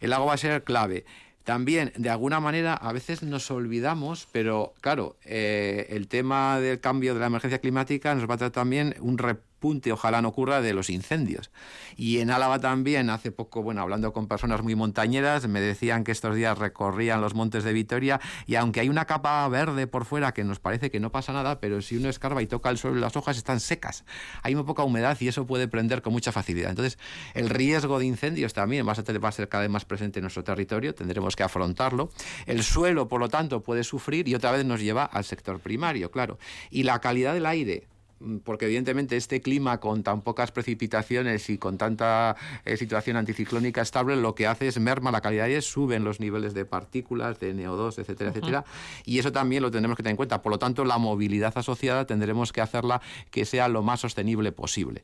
El 0.00 0.12
agua 0.12 0.28
va 0.28 0.34
a 0.34 0.38
ser 0.38 0.64
clave. 0.64 1.04
También, 1.46 1.92
de 1.96 2.10
alguna 2.10 2.40
manera, 2.40 2.74
a 2.74 2.92
veces 2.92 3.22
nos 3.22 3.52
olvidamos, 3.52 4.26
pero 4.32 4.74
claro, 4.80 5.14
eh, 5.24 5.86
el 5.90 6.08
tema 6.08 6.58
del 6.58 6.80
cambio 6.80 7.14
de 7.14 7.20
la 7.20 7.26
emergencia 7.26 7.60
climática 7.60 8.12
nos 8.16 8.28
va 8.28 8.34
a 8.34 8.38
traer 8.38 8.52
también 8.52 8.96
un 8.98 9.16
punte, 9.58 9.92
ojalá 9.92 10.22
no 10.22 10.28
ocurra, 10.28 10.60
de 10.60 10.72
los 10.72 10.90
incendios. 10.90 11.50
Y 11.96 12.18
en 12.18 12.30
Álava 12.30 12.58
también, 12.58 13.10
hace 13.10 13.32
poco, 13.32 13.62
bueno, 13.62 13.80
hablando 13.82 14.12
con 14.12 14.28
personas 14.28 14.62
muy 14.62 14.74
montañeras, 14.74 15.48
me 15.48 15.60
decían 15.60 16.04
que 16.04 16.12
estos 16.12 16.34
días 16.34 16.58
recorrían 16.58 17.20
los 17.20 17.34
montes 17.34 17.64
de 17.64 17.72
Vitoria 17.72 18.20
y 18.46 18.54
aunque 18.56 18.80
hay 18.80 18.88
una 18.88 19.04
capa 19.06 19.46
verde 19.48 19.86
por 19.86 20.04
fuera 20.04 20.32
que 20.32 20.44
nos 20.44 20.60
parece 20.60 20.90
que 20.90 21.00
no 21.00 21.10
pasa 21.10 21.32
nada, 21.32 21.60
pero 21.60 21.82
si 21.82 21.96
uno 21.96 22.08
escarba 22.08 22.42
y 22.42 22.46
toca 22.46 22.70
el 22.70 22.78
suelo, 22.78 22.96
las 22.96 23.16
hojas 23.16 23.36
están 23.36 23.60
secas. 23.60 24.04
Hay 24.42 24.54
muy 24.54 24.64
poca 24.64 24.82
humedad 24.82 25.16
y 25.20 25.28
eso 25.28 25.46
puede 25.46 25.68
prender 25.68 26.02
con 26.02 26.12
mucha 26.12 26.32
facilidad. 26.32 26.70
Entonces, 26.70 26.98
el 27.34 27.50
riesgo 27.50 27.98
de 27.98 28.06
incendios 28.06 28.52
también 28.52 28.86
va 28.86 28.92
a 28.92 28.94
ser, 28.94 29.24
va 29.24 29.28
a 29.28 29.32
ser 29.32 29.48
cada 29.48 29.62
vez 29.62 29.70
más 29.70 29.84
presente 29.84 30.18
en 30.18 30.22
nuestro 30.22 30.44
territorio, 30.44 30.94
tendremos 30.94 31.36
que 31.36 31.42
afrontarlo. 31.42 32.10
El 32.46 32.62
suelo, 32.62 33.08
por 33.08 33.20
lo 33.20 33.28
tanto, 33.28 33.62
puede 33.62 33.84
sufrir 33.84 34.28
y 34.28 34.34
otra 34.34 34.52
vez 34.52 34.64
nos 34.64 34.80
lleva 34.80 35.04
al 35.04 35.24
sector 35.24 35.60
primario, 35.60 36.10
claro. 36.10 36.38
Y 36.70 36.82
la 36.82 37.00
calidad 37.00 37.34
del 37.34 37.46
aire, 37.46 37.86
porque 38.44 38.64
evidentemente 38.64 39.16
este 39.16 39.40
clima 39.40 39.78
con 39.78 40.02
tan 40.02 40.22
pocas 40.22 40.50
precipitaciones 40.50 41.50
y 41.50 41.58
con 41.58 41.78
tanta 41.78 42.36
eh, 42.64 42.76
situación 42.76 43.16
anticiclónica 43.16 43.82
estable 43.82 44.16
lo 44.16 44.34
que 44.34 44.46
hace 44.46 44.68
es 44.68 44.78
merma 44.78 45.10
la 45.10 45.20
calidad 45.20 45.44
de 45.44 45.50
aire, 45.50 45.62
suben 45.62 46.04
los 46.04 46.20
niveles 46.20 46.54
de 46.54 46.64
partículas, 46.64 47.38
de 47.38 47.54
NO2, 47.54 47.98
etcétera, 47.98 48.30
etcétera, 48.30 48.64
y 49.04 49.18
eso 49.18 49.32
también 49.32 49.62
lo 49.62 49.70
tendremos 49.70 49.96
que 49.96 50.02
tener 50.02 50.12
en 50.12 50.16
cuenta. 50.16 50.42
Por 50.42 50.52
lo 50.52 50.58
tanto, 50.58 50.84
la 50.84 50.98
movilidad 50.98 51.52
asociada 51.56 52.06
tendremos 52.06 52.52
que 52.52 52.60
hacerla 52.60 53.00
que 53.30 53.44
sea 53.44 53.68
lo 53.68 53.82
más 53.82 54.00
sostenible 54.00 54.52
posible. 54.52 55.02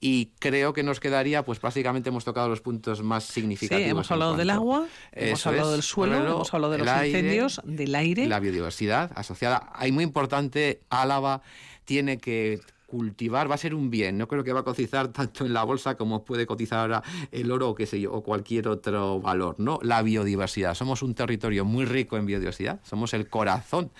Y 0.00 0.30
creo 0.38 0.72
que 0.72 0.82
nos 0.82 0.98
quedaría, 0.98 1.44
pues 1.44 1.58
prácticamente 1.58 2.08
hemos 2.08 2.24
tocado 2.24 2.48
los 2.48 2.60
puntos 2.60 3.02
más 3.02 3.24
significativos. 3.24 3.84
Sí, 3.84 3.90
hemos 3.90 4.10
hablado 4.10 4.36
del 4.36 4.50
agua, 4.50 4.86
hemos 5.12 5.46
hablado 5.46 5.72
del 5.72 5.82
suelo, 5.82 6.16
hemos 6.16 6.54
hablado 6.54 6.72
de 6.72 6.78
los 6.78 6.88
incendios, 6.88 7.60
del 7.64 7.94
aire. 7.94 8.26
La 8.26 8.40
biodiversidad 8.40 9.10
asociada. 9.14 9.70
Hay 9.74 9.92
muy 9.92 10.04
importante 10.04 10.80
Álava 10.88 11.42
tiene 11.90 12.18
que 12.18 12.60
cultivar 12.86 13.50
va 13.50 13.56
a 13.56 13.58
ser 13.58 13.74
un 13.74 13.90
bien. 13.90 14.16
No 14.16 14.28
creo 14.28 14.44
que 14.44 14.52
va 14.52 14.60
a 14.60 14.62
cotizar 14.62 15.08
tanto 15.12 15.44
en 15.44 15.52
la 15.52 15.64
bolsa 15.64 15.96
como 15.96 16.24
puede 16.24 16.46
cotizar 16.46 16.78
ahora 16.78 17.02
el 17.32 17.50
oro 17.50 17.70
o 17.70 17.74
qué 17.74 17.84
sé 17.84 18.00
yo, 18.00 18.12
o 18.12 18.22
cualquier 18.22 18.68
otro 18.68 19.20
valor, 19.20 19.56
¿no? 19.58 19.80
La 19.82 20.00
biodiversidad. 20.00 20.76
Somos 20.76 21.02
un 21.02 21.16
territorio 21.16 21.64
muy 21.64 21.84
rico 21.84 22.16
en 22.16 22.26
biodiversidad. 22.26 22.78
Somos 22.84 23.12
el 23.12 23.28
corazón 23.28 23.90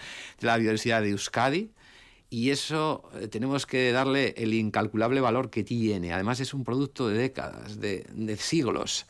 de 0.41 0.47
la 0.47 0.57
biodiversidad 0.57 1.03
de 1.03 1.11
Euskadi. 1.11 1.73
Y 2.33 2.51
eso 2.51 3.11
eh, 3.15 3.27
tenemos 3.27 3.67
que 3.67 3.91
darle 3.91 4.35
el 4.37 4.55
incalculable 4.55 5.21
valor 5.21 5.51
que 5.51 5.65
tiene. 5.65 6.13
Además 6.13 6.39
es 6.39 6.55
un 6.55 6.63
producto 6.63 7.09
de 7.09 7.19
décadas, 7.19 7.81
de, 7.81 8.07
de 8.13 8.37
siglos 8.37 9.07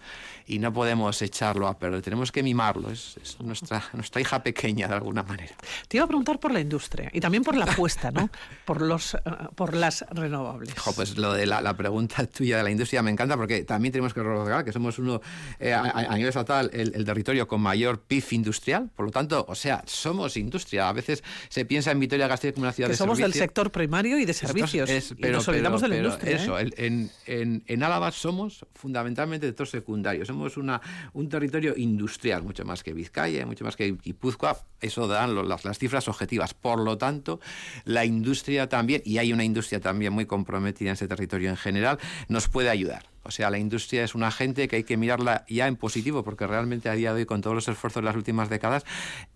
y 0.51 0.59
no 0.59 0.73
podemos 0.73 1.23
echarlo 1.23 1.69
a 1.69 1.79
perder, 1.79 2.03
tenemos 2.03 2.33
que 2.33 2.43
mimarlo, 2.43 2.91
es, 2.91 3.17
nuestra, 3.41 3.85
nuestra 3.93 4.21
hija 4.21 4.43
pequeña 4.43 4.89
de 4.89 4.95
alguna 4.95 5.23
manera. 5.23 5.55
Te 5.87 5.97
iba 5.97 6.05
a 6.05 6.09
preguntar 6.09 6.41
por 6.41 6.51
la 6.51 6.61
industria 6.61 7.09
y 7.13 7.21
también 7.21 7.45
por 7.45 7.57
la 7.57 7.67
apuesta, 7.67 8.11
¿no? 8.11 8.29
por, 8.65 8.83
los, 8.83 9.15
eh, 9.15 9.21
por 9.55 9.77
las 9.77 10.05
renovables. 10.11 10.75
pues 10.97 11.17
lo 11.17 11.33
de 11.33 11.47
la, 11.47 11.77
pregunta 11.77 12.27
tuya 12.37 12.57
de 12.57 12.65
la 12.65 12.71
industria 12.71 13.01
me 13.01 13.13
encanta 13.13 13.37
porque 13.37 13.63
también 13.63 13.93
tenemos 13.93 14.13
que 14.13 14.23
recordar 14.23 14.65
que 14.65 14.73
somos 14.73 14.99
uno, 14.99 15.21
eh, 15.61 15.73
a, 15.73 16.15
nivel 16.15 16.29
estatal, 16.29 16.69
el, 16.73 17.05
territorio 17.05 17.47
con 17.47 17.61
mayor 17.61 18.01
PIB 18.01 18.25
industrial, 18.33 18.91
por 18.95 19.07
lo 19.07 19.13
tanto, 19.13 19.47
o 19.49 19.55
sea, 19.55 19.85
somos 19.87 20.37
industria. 20.37 20.89
A 20.89 20.93
veces 20.93 21.23
se 21.49 21.65
piensa 21.65 21.93
en 21.93 22.01
Vitoria-Gasteiz 22.01 22.55
como 22.55 22.65
una 22.65 22.73
ciudad 22.73 22.91
que 22.91 22.97
del 23.19 23.33
sector 23.33 23.71
primario 23.71 24.19
y 24.19 24.25
de 24.25 24.33
servicios. 24.33 24.91
pero, 25.21 25.35
nos 25.35 25.49
olvidamos 25.49 25.81
de 25.81 25.89
la 25.89 25.97
industria. 25.97 26.37
Eso, 26.37 26.59
¿eh? 26.59 26.71
en, 26.77 27.11
en, 27.27 27.63
en 27.67 27.83
Álava 27.83 28.11
somos 28.13 28.65
fundamentalmente 28.75 29.47
sector 29.47 29.67
secundario. 29.67 30.25
Somos 30.25 30.57
una, 30.57 30.81
un 31.13 31.29
territorio 31.29 31.75
industrial, 31.77 32.43
mucho 32.43 32.65
más 32.65 32.83
que 32.83 32.93
Vizcaya, 32.93 33.47
mucho 33.47 33.65
más 33.65 33.77
que 33.77 33.93
Guipúzcoa. 33.93 34.57
Eso 34.81 35.07
dan 35.07 35.49
las, 35.49 35.65
las 35.65 35.79
cifras 35.79 36.09
objetivas. 36.09 36.55
Por 36.55 36.81
lo 36.81 36.99
tanto, 36.99 37.41
la 37.85 38.05
industria 38.05 38.69
también, 38.69 39.03
y 39.05 39.19
hay 39.19 39.33
una 39.33 39.45
industria 39.45 39.81
también 39.81 40.13
muy 40.13 40.27
comprometida 40.27 40.91
en 40.91 40.95
ese 40.95 41.09
territorio 41.09 41.51
en 41.51 41.57
general, 41.57 41.99
nos 42.29 42.49
puede 42.49 42.71
ayudar. 42.71 43.11
O 43.23 43.31
sea, 43.31 43.51
la 43.51 43.59
industria 43.59 44.05
es 44.05 44.15
una 44.15 44.31
gente 44.31 44.69
que 44.69 44.77
hay 44.77 44.85
que 44.85 44.97
mirarla 44.97 45.45
ya 45.49 45.67
en 45.67 45.77
positivo, 45.77 46.25
porque 46.25 46.47
realmente 46.47 46.89
a 46.89 46.95
día 46.95 47.13
de 47.13 47.21
hoy, 47.21 47.27
con 47.27 47.41
todos 47.41 47.55
los 47.55 47.69
esfuerzos 47.69 48.03
de 48.03 48.07
las 48.07 48.17
últimas 48.17 48.49
décadas, 48.49 48.85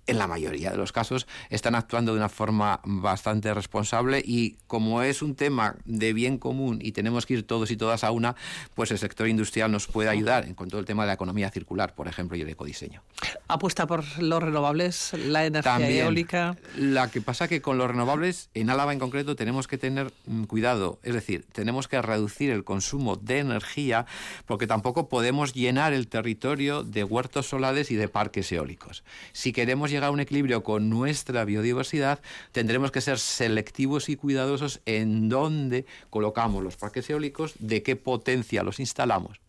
en 0.06 0.18
la 0.18 0.26
mayoría 0.26 0.70
de 0.70 0.76
los 0.76 0.92
casos 0.92 1.26
están 1.50 1.74
actuando 1.74 2.12
de 2.12 2.18
una 2.18 2.28
forma 2.28 2.80
bastante 2.84 3.52
responsable 3.54 4.22
y 4.24 4.56
como 4.66 5.02
es 5.02 5.22
un 5.22 5.34
tema 5.34 5.76
de 5.84 6.12
bien 6.12 6.38
común 6.38 6.78
y 6.82 6.92
tenemos 6.92 7.26
que 7.26 7.34
ir 7.34 7.46
todos 7.46 7.70
y 7.70 7.76
todas 7.76 8.04
a 8.04 8.10
una, 8.10 8.36
pues 8.74 8.90
el 8.90 8.98
sector 8.98 9.28
industrial 9.28 9.70
nos 9.70 9.86
puede 9.86 10.08
ayudar 10.08 10.52
con 10.54 10.68
todo 10.68 10.80
el 10.80 10.86
tema 10.86 11.04
de 11.04 11.08
la 11.08 11.14
economía 11.14 11.50
circular, 11.50 11.94
por 11.94 12.08
ejemplo, 12.08 12.36
y 12.36 12.42
el 12.42 12.48
ecodiseño. 12.48 13.02
Apuesta 13.48 13.86
por 13.86 14.04
los 14.18 14.42
renovables, 14.42 15.12
la 15.14 15.46
energía 15.46 16.04
eólica. 16.04 16.56
La 16.76 17.10
que 17.10 17.20
pasa 17.20 17.48
que 17.48 17.62
con 17.62 17.78
los 17.78 17.88
renovables, 17.88 18.50
en 18.54 18.70
Álava 18.70 18.92
en 18.92 18.98
concreto, 18.98 19.36
tenemos 19.36 19.68
que 19.68 19.78
tener 19.78 20.12
mm, 20.26 20.44
cuidado, 20.44 20.98
es 21.02 21.14
decir, 21.14 21.46
tenemos 21.52 21.88
que 21.88 22.00
reducir 22.02 22.50
el 22.50 22.64
consumo 22.64 23.16
de 23.16 23.38
porque 24.46 24.66
tampoco 24.66 25.08
podemos 25.08 25.52
llenar 25.52 25.92
el 25.92 26.08
territorio 26.08 26.82
de 26.82 27.04
huertos 27.04 27.48
solares 27.48 27.90
y 27.90 27.96
de 27.96 28.08
parques 28.08 28.50
eólicos. 28.52 29.04
Si 29.32 29.52
queremos 29.52 29.90
llegar 29.90 30.08
a 30.08 30.12
un 30.12 30.20
equilibrio 30.20 30.62
con 30.62 30.88
nuestra 30.90 31.44
biodiversidad, 31.44 32.20
tendremos 32.52 32.90
que 32.90 33.00
ser 33.00 33.18
selectivos 33.18 34.08
y 34.08 34.16
cuidadosos 34.16 34.80
en 34.86 35.28
dónde 35.28 35.86
colocamos 36.10 36.62
los 36.62 36.76
parques 36.76 37.08
eólicos, 37.10 37.54
de 37.58 37.82
qué 37.82 37.96
potencia 37.96 38.62
los 38.62 38.80
instalamos 38.80 39.43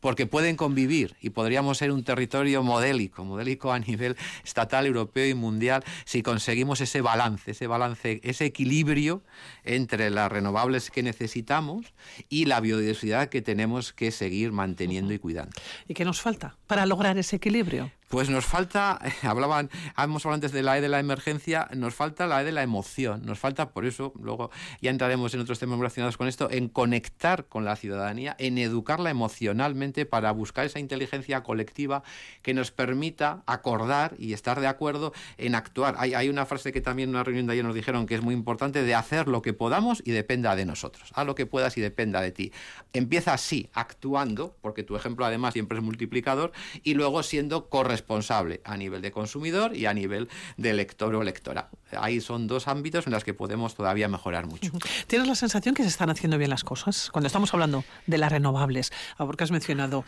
porque 0.00 0.26
pueden 0.26 0.56
convivir 0.56 1.16
y 1.20 1.30
podríamos 1.30 1.78
ser 1.78 1.92
un 1.92 2.04
territorio 2.04 2.62
modélico, 2.62 3.24
modélico 3.24 3.72
a 3.72 3.78
nivel 3.78 4.16
estatal, 4.44 4.86
europeo 4.86 5.26
y 5.26 5.34
mundial, 5.34 5.84
si 6.04 6.22
conseguimos 6.22 6.80
ese 6.80 7.00
balance, 7.00 7.52
ese 7.52 7.66
balance, 7.66 8.20
ese 8.24 8.44
equilibrio 8.46 9.22
entre 9.64 10.10
las 10.10 10.30
renovables 10.30 10.90
que 10.90 11.02
necesitamos 11.02 11.86
y 12.28 12.46
la 12.46 12.60
biodiversidad 12.60 13.28
que 13.28 13.42
tenemos 13.42 13.92
que 13.92 14.10
seguir 14.10 14.52
manteniendo 14.52 15.12
y 15.12 15.18
cuidando. 15.18 15.52
¿Y 15.86 15.94
qué 15.94 16.04
nos 16.04 16.20
falta 16.20 16.56
para 16.66 16.86
lograr 16.86 17.18
ese 17.18 17.36
equilibrio? 17.36 17.90
Pues 18.10 18.28
nos 18.28 18.44
falta, 18.44 18.98
hablaban, 19.22 19.70
hemos 19.96 20.26
antes 20.26 20.50
de 20.50 20.64
la 20.64 20.76
E 20.76 20.80
de 20.80 20.88
la 20.88 20.98
emergencia, 20.98 21.68
nos 21.76 21.94
falta 21.94 22.26
la 22.26 22.42
E 22.42 22.44
de 22.44 22.50
la 22.50 22.64
emoción, 22.64 23.24
nos 23.24 23.38
falta, 23.38 23.70
por 23.70 23.86
eso, 23.86 24.12
luego 24.20 24.50
ya 24.80 24.90
entraremos 24.90 25.32
en 25.32 25.38
otros 25.38 25.60
temas 25.60 25.78
relacionados 25.78 26.16
con 26.16 26.26
esto, 26.26 26.50
en 26.50 26.68
conectar 26.68 27.44
con 27.44 27.64
la 27.64 27.76
ciudadanía, 27.76 28.34
en 28.40 28.58
educarla 28.58 29.10
emocionalmente 29.10 30.06
para 30.06 30.32
buscar 30.32 30.66
esa 30.66 30.80
inteligencia 30.80 31.44
colectiva 31.44 32.02
que 32.42 32.52
nos 32.52 32.72
permita 32.72 33.44
acordar 33.46 34.16
y 34.18 34.32
estar 34.32 34.60
de 34.60 34.66
acuerdo 34.66 35.12
en 35.38 35.54
actuar. 35.54 35.94
Hay, 35.96 36.14
hay 36.14 36.28
una 36.28 36.46
frase 36.46 36.72
que 36.72 36.80
también 36.80 37.10
en 37.10 37.14
una 37.14 37.22
reunión 37.22 37.46
de 37.46 37.52
ayer 37.52 37.64
nos 37.64 37.76
dijeron 37.76 38.06
que 38.06 38.16
es 38.16 38.22
muy 38.22 38.34
importante, 38.34 38.82
de 38.82 38.94
hacer 38.96 39.28
lo 39.28 39.40
que 39.40 39.52
podamos 39.52 40.02
y 40.04 40.10
dependa 40.10 40.56
de 40.56 40.64
nosotros. 40.64 41.12
Haz 41.14 41.26
lo 41.26 41.36
que 41.36 41.46
puedas 41.46 41.78
y 41.78 41.80
dependa 41.80 42.20
de 42.20 42.32
ti. 42.32 42.52
Empieza 42.92 43.34
así, 43.34 43.70
actuando, 43.72 44.56
porque 44.62 44.82
tu 44.82 44.96
ejemplo 44.96 45.24
además 45.24 45.52
siempre 45.52 45.78
es 45.78 45.84
multiplicador, 45.84 46.50
y 46.82 46.94
luego 46.94 47.22
siendo 47.22 47.68
corresponsable 47.68 47.99
responsable 48.00 48.60
a 48.64 48.76
nivel 48.76 49.02
de 49.02 49.12
consumidor 49.12 49.76
y 49.76 49.86
a 49.86 49.92
nivel 49.92 50.28
de 50.56 50.72
lector 50.72 51.14
o 51.14 51.22
lectora. 51.22 51.68
Ahí 51.98 52.20
son 52.20 52.46
dos 52.46 52.66
ámbitos 52.66 53.06
en 53.06 53.12
los 53.12 53.24
que 53.24 53.34
podemos 53.34 53.74
todavía 53.74 54.08
mejorar 54.08 54.46
mucho. 54.46 54.72
¿Tienes 55.06 55.28
la 55.28 55.34
sensación 55.34 55.74
que 55.74 55.82
se 55.82 55.88
están 55.88 56.08
haciendo 56.08 56.38
bien 56.38 56.50
las 56.50 56.64
cosas? 56.64 57.10
Cuando 57.12 57.26
estamos 57.26 57.52
hablando 57.52 57.84
de 58.06 58.16
las 58.18 58.32
renovables, 58.32 58.92
ah, 59.18 59.26
porque 59.26 59.44
has 59.44 59.50
mencionado 59.50 60.04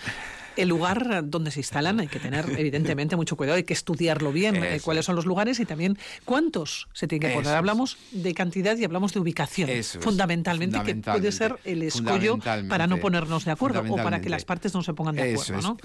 el 0.56 0.68
lugar 0.68 1.28
donde 1.28 1.50
se 1.50 1.60
instalan, 1.60 2.00
hay 2.00 2.08
que 2.08 2.20
tener 2.20 2.46
evidentemente 2.58 3.16
mucho 3.16 3.36
cuidado, 3.36 3.56
hay 3.56 3.64
que 3.64 3.72
estudiarlo 3.72 4.32
bien, 4.32 4.56
eh, 4.56 4.80
cuáles 4.82 5.04
son 5.04 5.16
los 5.16 5.26
lugares 5.26 5.60
y 5.60 5.66
también 5.66 5.98
cuántos 6.24 6.88
se 6.92 7.06
tienen 7.08 7.28
que 7.28 7.34
poner. 7.34 7.54
Hablamos 7.54 7.98
de 8.12 8.32
cantidad 8.34 8.76
y 8.76 8.84
hablamos 8.84 9.12
de 9.12 9.20
ubicación, 9.20 9.68
fundamentalmente, 10.00 10.82
que 10.82 10.94
puede 10.94 11.32
ser 11.32 11.58
el 11.64 11.82
escollo 11.82 12.38
para 12.68 12.86
no 12.86 12.98
ponernos 12.98 13.44
de 13.44 13.50
acuerdo 13.50 13.82
o 13.88 13.96
para 13.96 14.20
que 14.20 14.30
las 14.30 14.44
partes 14.44 14.72
no 14.74 14.82
se 14.82 14.94
pongan 14.94 15.16
de 15.16 15.32
acuerdo. 15.32 15.60
¿no? 15.60 15.76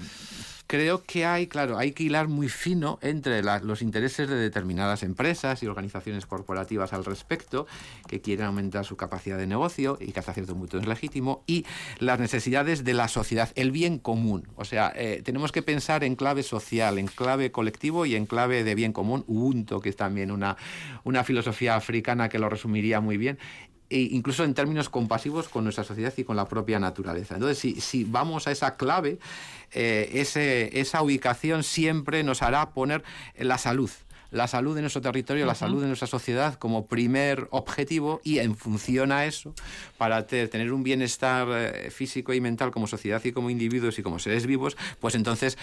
Creo 0.68 1.02
que 1.02 1.24
hay, 1.24 1.46
claro, 1.46 1.78
hay 1.78 1.92
que 1.92 2.04
hilar 2.04 2.28
muy 2.28 2.48
fino 2.48 2.98
entre 3.02 3.42
los 3.42 3.82
intereses 3.82 4.28
de 4.28 4.36
determinadas 4.36 5.02
empresas 5.02 5.62
y 5.62 5.66
organizaciones 5.66 6.26
corporativas 6.26 6.92
al 6.92 7.06
respecto, 7.06 7.66
que 8.06 8.20
quieren 8.20 8.46
aumentar 8.46 8.84
su 8.84 8.96
capacidad 8.96 9.38
de 9.38 9.46
negocio 9.46 9.96
y 9.98 10.12
que 10.12 10.20
hasta 10.20 10.34
cierto 10.34 10.54
punto 10.54 10.78
es 10.78 10.86
legítimo, 10.86 11.42
y 11.46 11.64
las 11.98 12.20
necesidades 12.20 12.84
de 12.84 12.92
la 12.92 13.08
sociedad, 13.08 13.50
el 13.54 13.72
bien 13.72 13.98
común. 13.98 14.46
O 14.56 14.64
sea, 14.66 14.92
eh, 14.94 15.22
tenemos 15.24 15.52
que 15.52 15.62
pensar 15.62 16.04
en 16.04 16.16
clave 16.16 16.42
social, 16.42 16.98
en 16.98 17.06
clave 17.06 17.50
colectivo 17.50 18.04
y 18.04 18.14
en 18.14 18.26
clave 18.26 18.62
de 18.62 18.74
bien 18.74 18.92
común. 18.92 19.24
Ubuntu, 19.26 19.80
que 19.80 19.88
es 19.88 19.96
también 19.96 20.30
una, 20.30 20.58
una 21.02 21.24
filosofía 21.24 21.76
africana 21.76 22.28
que 22.28 22.38
lo 22.38 22.50
resumiría 22.50 23.00
muy 23.00 23.16
bien, 23.16 23.38
e 23.90 24.00
incluso 24.12 24.44
en 24.44 24.54
términos 24.54 24.88
compasivos 24.88 25.48
con 25.48 25.64
nuestra 25.64 25.84
sociedad 25.84 26.12
y 26.16 26.24
con 26.24 26.36
la 26.36 26.48
propia 26.48 26.78
naturaleza. 26.78 27.34
Entonces, 27.34 27.58
si, 27.58 27.80
si 27.80 28.04
vamos 28.04 28.46
a 28.46 28.52
esa 28.52 28.76
clave, 28.76 29.18
eh, 29.72 30.10
ese, 30.14 30.78
esa 30.80 31.02
ubicación 31.02 31.62
siempre 31.62 32.22
nos 32.22 32.42
hará 32.42 32.70
poner 32.70 33.02
la 33.38 33.58
salud 33.58 33.90
la 34.30 34.46
salud 34.46 34.74
de 34.74 34.82
nuestro 34.82 35.00
territorio, 35.00 35.46
la 35.46 35.54
salud 35.54 35.80
de 35.80 35.86
nuestra 35.86 36.06
sociedad 36.06 36.54
como 36.54 36.86
primer 36.86 37.48
objetivo 37.50 38.20
y 38.22 38.38
en 38.40 38.56
función 38.56 39.10
a 39.10 39.24
eso, 39.24 39.54
para 39.96 40.26
tener 40.26 40.72
un 40.72 40.82
bienestar 40.82 41.48
eh, 41.50 41.90
físico 41.90 42.34
y 42.34 42.40
mental 42.40 42.70
como 42.70 42.86
sociedad 42.86 43.24
y 43.24 43.32
como 43.32 43.50
individuos 43.50 43.98
y 43.98 44.02
como 44.02 44.18
seres 44.18 44.46
vivos, 44.46 44.76
pues 45.00 45.14
entonces 45.14 45.56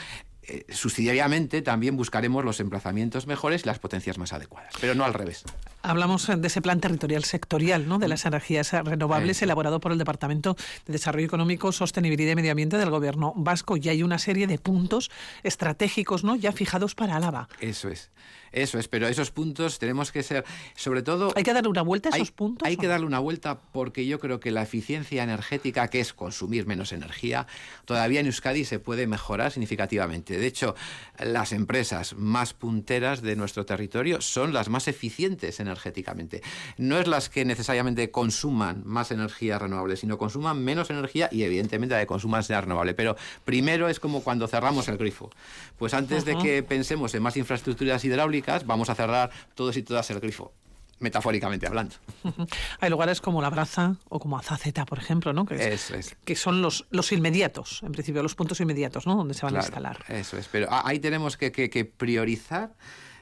eh, 0.43 0.65
subsidiariamente 0.69 1.61
también 1.61 1.95
buscaremos 1.95 2.43
los 2.43 2.59
emplazamientos 2.59 3.27
mejores 3.27 3.63
y 3.63 3.65
las 3.67 3.79
potencias 3.79 4.17
más 4.17 4.33
adecuadas, 4.33 4.73
pero 4.81 4.95
no 4.95 5.05
al 5.05 5.13
revés. 5.13 5.43
Hablamos 5.87 6.25
de 6.25 6.47
ese 6.47 6.63
plan 6.63 6.79
territorial 6.79 7.23
sectorial 7.25 7.87
¿no? 7.87 7.99
de 7.99 8.07
las 8.07 8.25
energías 8.25 8.71
renovables 8.71 9.43
elaborado 9.43 9.79
por 9.79 9.91
el 9.91 9.99
Departamento 9.99 10.55
de 10.87 10.93
Desarrollo 10.93 11.27
Económico, 11.27 11.71
Sostenibilidad 11.71 12.31
y 12.31 12.35
Medio 12.35 12.51
Ambiente 12.51 12.79
del 12.79 12.89
Gobierno 12.89 13.33
vasco 13.35 13.77
y 13.77 13.87
hay 13.89 14.01
una 14.01 14.17
serie 14.17 14.47
de 14.47 14.57
puntos 14.57 15.11
estratégicos 15.43 16.23
¿no? 16.23 16.35
ya 16.35 16.51
fijados 16.53 16.95
para 16.95 17.17
Álava. 17.17 17.49
Eso 17.59 17.89
es. 17.89 18.09
Eso 18.55 18.79
es, 18.79 18.87
pero 18.87 19.07
esos 19.07 19.31
puntos 19.31 19.79
tenemos 19.79 20.13
que 20.13 20.23
ser, 20.23 20.45
sobre 20.75 21.03
todo... 21.03 21.33
¿Hay 21.35 21.43
que 21.43 21.53
darle 21.53 21.69
una 21.69 21.81
vuelta 21.81 22.09
a 22.09 22.15
esos 22.15 22.31
puntos? 22.31 22.65
Hay 22.65 22.77
que 22.77 22.87
darle 22.87 23.05
una 23.05 23.19
vuelta 23.19 23.59
porque 23.59 24.07
yo 24.07 24.17
creo 24.17 24.39
que 24.39 24.49
la 24.49 24.61
eficiencia 24.61 25.23
energética, 25.23 25.89
que 25.89 25.99
es 25.99 26.13
consumir 26.13 26.65
menos 26.65 26.93
energía, 26.93 27.47
todavía 27.83 28.21
en 28.21 28.27
Euskadi 28.27 28.63
se 28.63 28.79
puede 28.79 29.07
mejorar 29.07 29.51
significativamente. 29.51 30.37
De 30.37 30.47
hecho, 30.47 30.73
las 31.19 31.51
empresas 31.51 32.15
más 32.15 32.53
punteras 32.53 33.21
de 33.21 33.35
nuestro 33.35 33.65
territorio 33.65 34.21
son 34.21 34.53
las 34.53 34.69
más 34.69 34.87
eficientes 34.87 35.59
energéticamente. 35.75 36.41
No 36.77 36.97
es 36.97 37.07
las 37.07 37.29
que 37.29 37.45
necesariamente 37.45 38.09
consuman 38.11 38.83
más 38.85 39.11
energía 39.11 39.59
renovable, 39.59 39.97
sino 39.97 40.17
consuman 40.17 40.63
menos 40.63 40.89
energía 40.89 41.29
y 41.31 41.43
evidentemente 41.43 41.93
la 41.93 41.99
de 41.99 42.07
consuman 42.07 42.43
sea 42.43 42.61
renovable. 42.61 42.93
Pero 42.93 43.15
primero 43.43 43.89
es 43.89 43.99
como 43.99 44.23
cuando 44.23 44.47
cerramos 44.47 44.87
el 44.87 44.97
grifo. 44.97 45.29
Pues 45.77 45.93
antes 45.93 46.25
de 46.25 46.37
que 46.37 46.63
pensemos 46.63 47.13
en 47.13 47.23
más 47.23 47.37
infraestructuras 47.37 48.03
hidráulicas, 48.05 48.65
vamos 48.65 48.89
a 48.89 48.95
cerrar 48.95 49.31
todos 49.53 49.75
y 49.77 49.83
todas 49.83 50.09
el 50.09 50.19
grifo 50.19 50.53
metafóricamente 50.99 51.67
hablando. 51.67 51.95
Hay 52.79 52.89
lugares 52.89 53.19
como 53.19 53.41
La 53.41 53.49
Braza 53.49 53.97
o 54.07 54.17
como 54.17 54.37
Azaceta, 54.37 54.85
por 54.85 54.97
ejemplo, 54.97 55.33
¿no? 55.33 55.45
Que, 55.45 55.73
es, 55.73 56.15
que 56.23 56.35
son 56.37 56.61
los, 56.61 56.85
los 56.89 57.11
inmediatos, 57.11 57.81
en 57.83 57.91
principio, 57.91 58.23
los 58.23 58.33
puntos 58.33 58.61
inmediatos, 58.61 59.05
¿no? 59.05 59.15
Donde 59.15 59.33
se 59.33 59.45
van 59.45 59.57
a 59.57 59.59
instalar. 59.59 60.05
Eso 60.07 60.37
es, 60.37 60.47
pero 60.47 60.67
ahí 60.71 60.99
tenemos 60.99 61.35
que, 61.35 61.51
que, 61.51 61.69
que 61.69 61.83
priorizar 61.83 62.71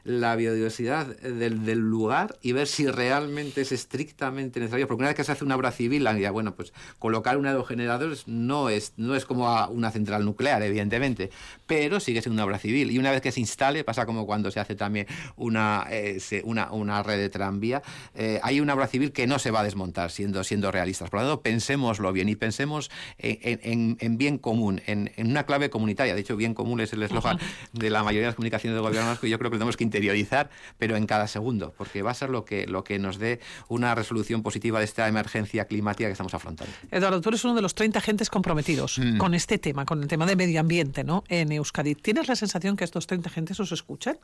la 0.03 0.35
biodiversidad 0.35 1.07
del, 1.17 1.65
del, 1.65 1.79
lugar 1.79 2.37
y 2.41 2.51
ver 2.51 2.67
si 2.67 2.87
realmente 2.87 3.61
es 3.61 3.71
estrictamente 3.71 4.59
necesario. 4.59 4.87
Porque 4.87 5.01
una 5.01 5.07
vez 5.09 5.15
que 5.15 5.23
se 5.23 5.31
hace 5.31 5.45
una 5.45 5.55
obra 5.55 5.71
civil, 5.71 6.07
ya, 6.19 6.31
bueno, 6.31 6.55
pues 6.55 6.73
colocar 6.99 7.37
un 7.37 7.45
aerogenerador 7.45 8.15
no 8.25 8.69
es, 8.69 8.93
no 8.97 9.15
es 9.15 9.25
como 9.25 9.65
una 9.67 9.91
central 9.91 10.25
nuclear, 10.25 10.61
evidentemente, 10.61 11.29
pero 11.67 11.99
sigue 11.99 12.21
siendo 12.21 12.35
una 12.35 12.45
obra 12.45 12.59
civil. 12.59 12.91
Y 12.91 12.97
una 12.97 13.11
vez 13.11 13.21
que 13.21 13.31
se 13.31 13.39
instale, 13.39 13.83
pasa 13.83 14.05
como 14.05 14.25
cuando 14.25 14.51
se 14.51 14.59
hace 14.59 14.75
también 14.75 15.07
una, 15.37 15.85
eh, 15.89 16.19
una, 16.43 16.71
una, 16.71 17.01
red 17.01 17.17
de 17.17 17.29
tranvía, 17.29 17.81
eh, 18.13 18.39
hay 18.43 18.59
una 18.59 18.73
obra 18.73 18.87
civil 18.87 19.11
que 19.11 19.25
no 19.25 19.39
se 19.39 19.51
va 19.51 19.61
a 19.61 19.63
desmontar, 19.63 20.11
siendo, 20.11 20.43
siendo 20.43 20.71
realistas. 20.71 21.09
Por 21.09 21.21
lo 21.21 21.27
tanto, 21.27 21.41
pensémoslo 21.41 22.11
bien 22.11 22.27
y 22.27 22.35
pensemos 22.35 22.91
en, 23.17 23.59
en, 23.63 23.97
en 23.99 24.17
bien 24.17 24.37
común, 24.37 24.81
en, 24.85 25.11
en, 25.15 25.29
una 25.29 25.45
clave 25.45 25.69
comunitaria. 25.69 26.13
De 26.13 26.21
hecho, 26.21 26.35
bien 26.35 26.53
común 26.53 26.81
es 26.81 26.91
el 26.91 27.03
eslogan 27.03 27.39
de 27.71 27.89
la 27.89 28.03
mayoría 28.03 28.23
de 28.23 28.27
las 28.27 28.35
comunicaciones 28.35 28.75
del 28.75 28.83
gobierno 28.83 29.09
vasco 29.09 29.27
y 29.27 29.29
yo 29.29 29.39
creo 29.39 29.49
que 29.49 29.57
tenemos 29.57 29.77
que 29.77 29.83
interiorizar, 29.93 30.49
pero 30.79 30.95
en 30.95 31.05
cada 31.05 31.27
segundo, 31.27 31.73
porque 31.77 32.01
va 32.01 32.11
a 32.11 32.13
ser 32.13 32.29
lo 32.29 32.45
que, 32.45 32.65
lo 32.65 32.83
que 32.83 32.97
nos 32.97 33.19
dé 33.19 33.39
una 33.67 33.93
resolución 33.93 34.41
positiva 34.41 34.79
de 34.79 34.85
esta 34.85 35.07
emergencia 35.07 35.65
climática 35.65 36.07
que 36.07 36.13
estamos 36.13 36.33
afrontando. 36.33 36.73
Eduardo, 36.89 37.21
tú 37.21 37.29
eres 37.29 37.43
uno 37.45 37.53
de 37.53 37.61
los 37.61 37.75
30 37.75 37.99
agentes 37.99 38.29
comprometidos 38.29 38.97
mm. 38.97 39.17
con 39.17 39.33
este 39.35 39.59
tema, 39.59 39.85
con 39.85 40.01
el 40.01 40.07
tema 40.07 40.25
de 40.25 40.35
medio 40.35 40.59
ambiente 40.59 41.03
¿no? 41.03 41.23
en 41.27 41.51
Euskadi. 41.51 41.93
¿Tienes 41.95 42.27
la 42.27 42.35
sensación 42.35 42.75
que 42.75 42.83
estos 42.83 43.05
30 43.05 43.29
agentes 43.29 43.59
os 43.59 43.71
escuchan? 43.71 44.17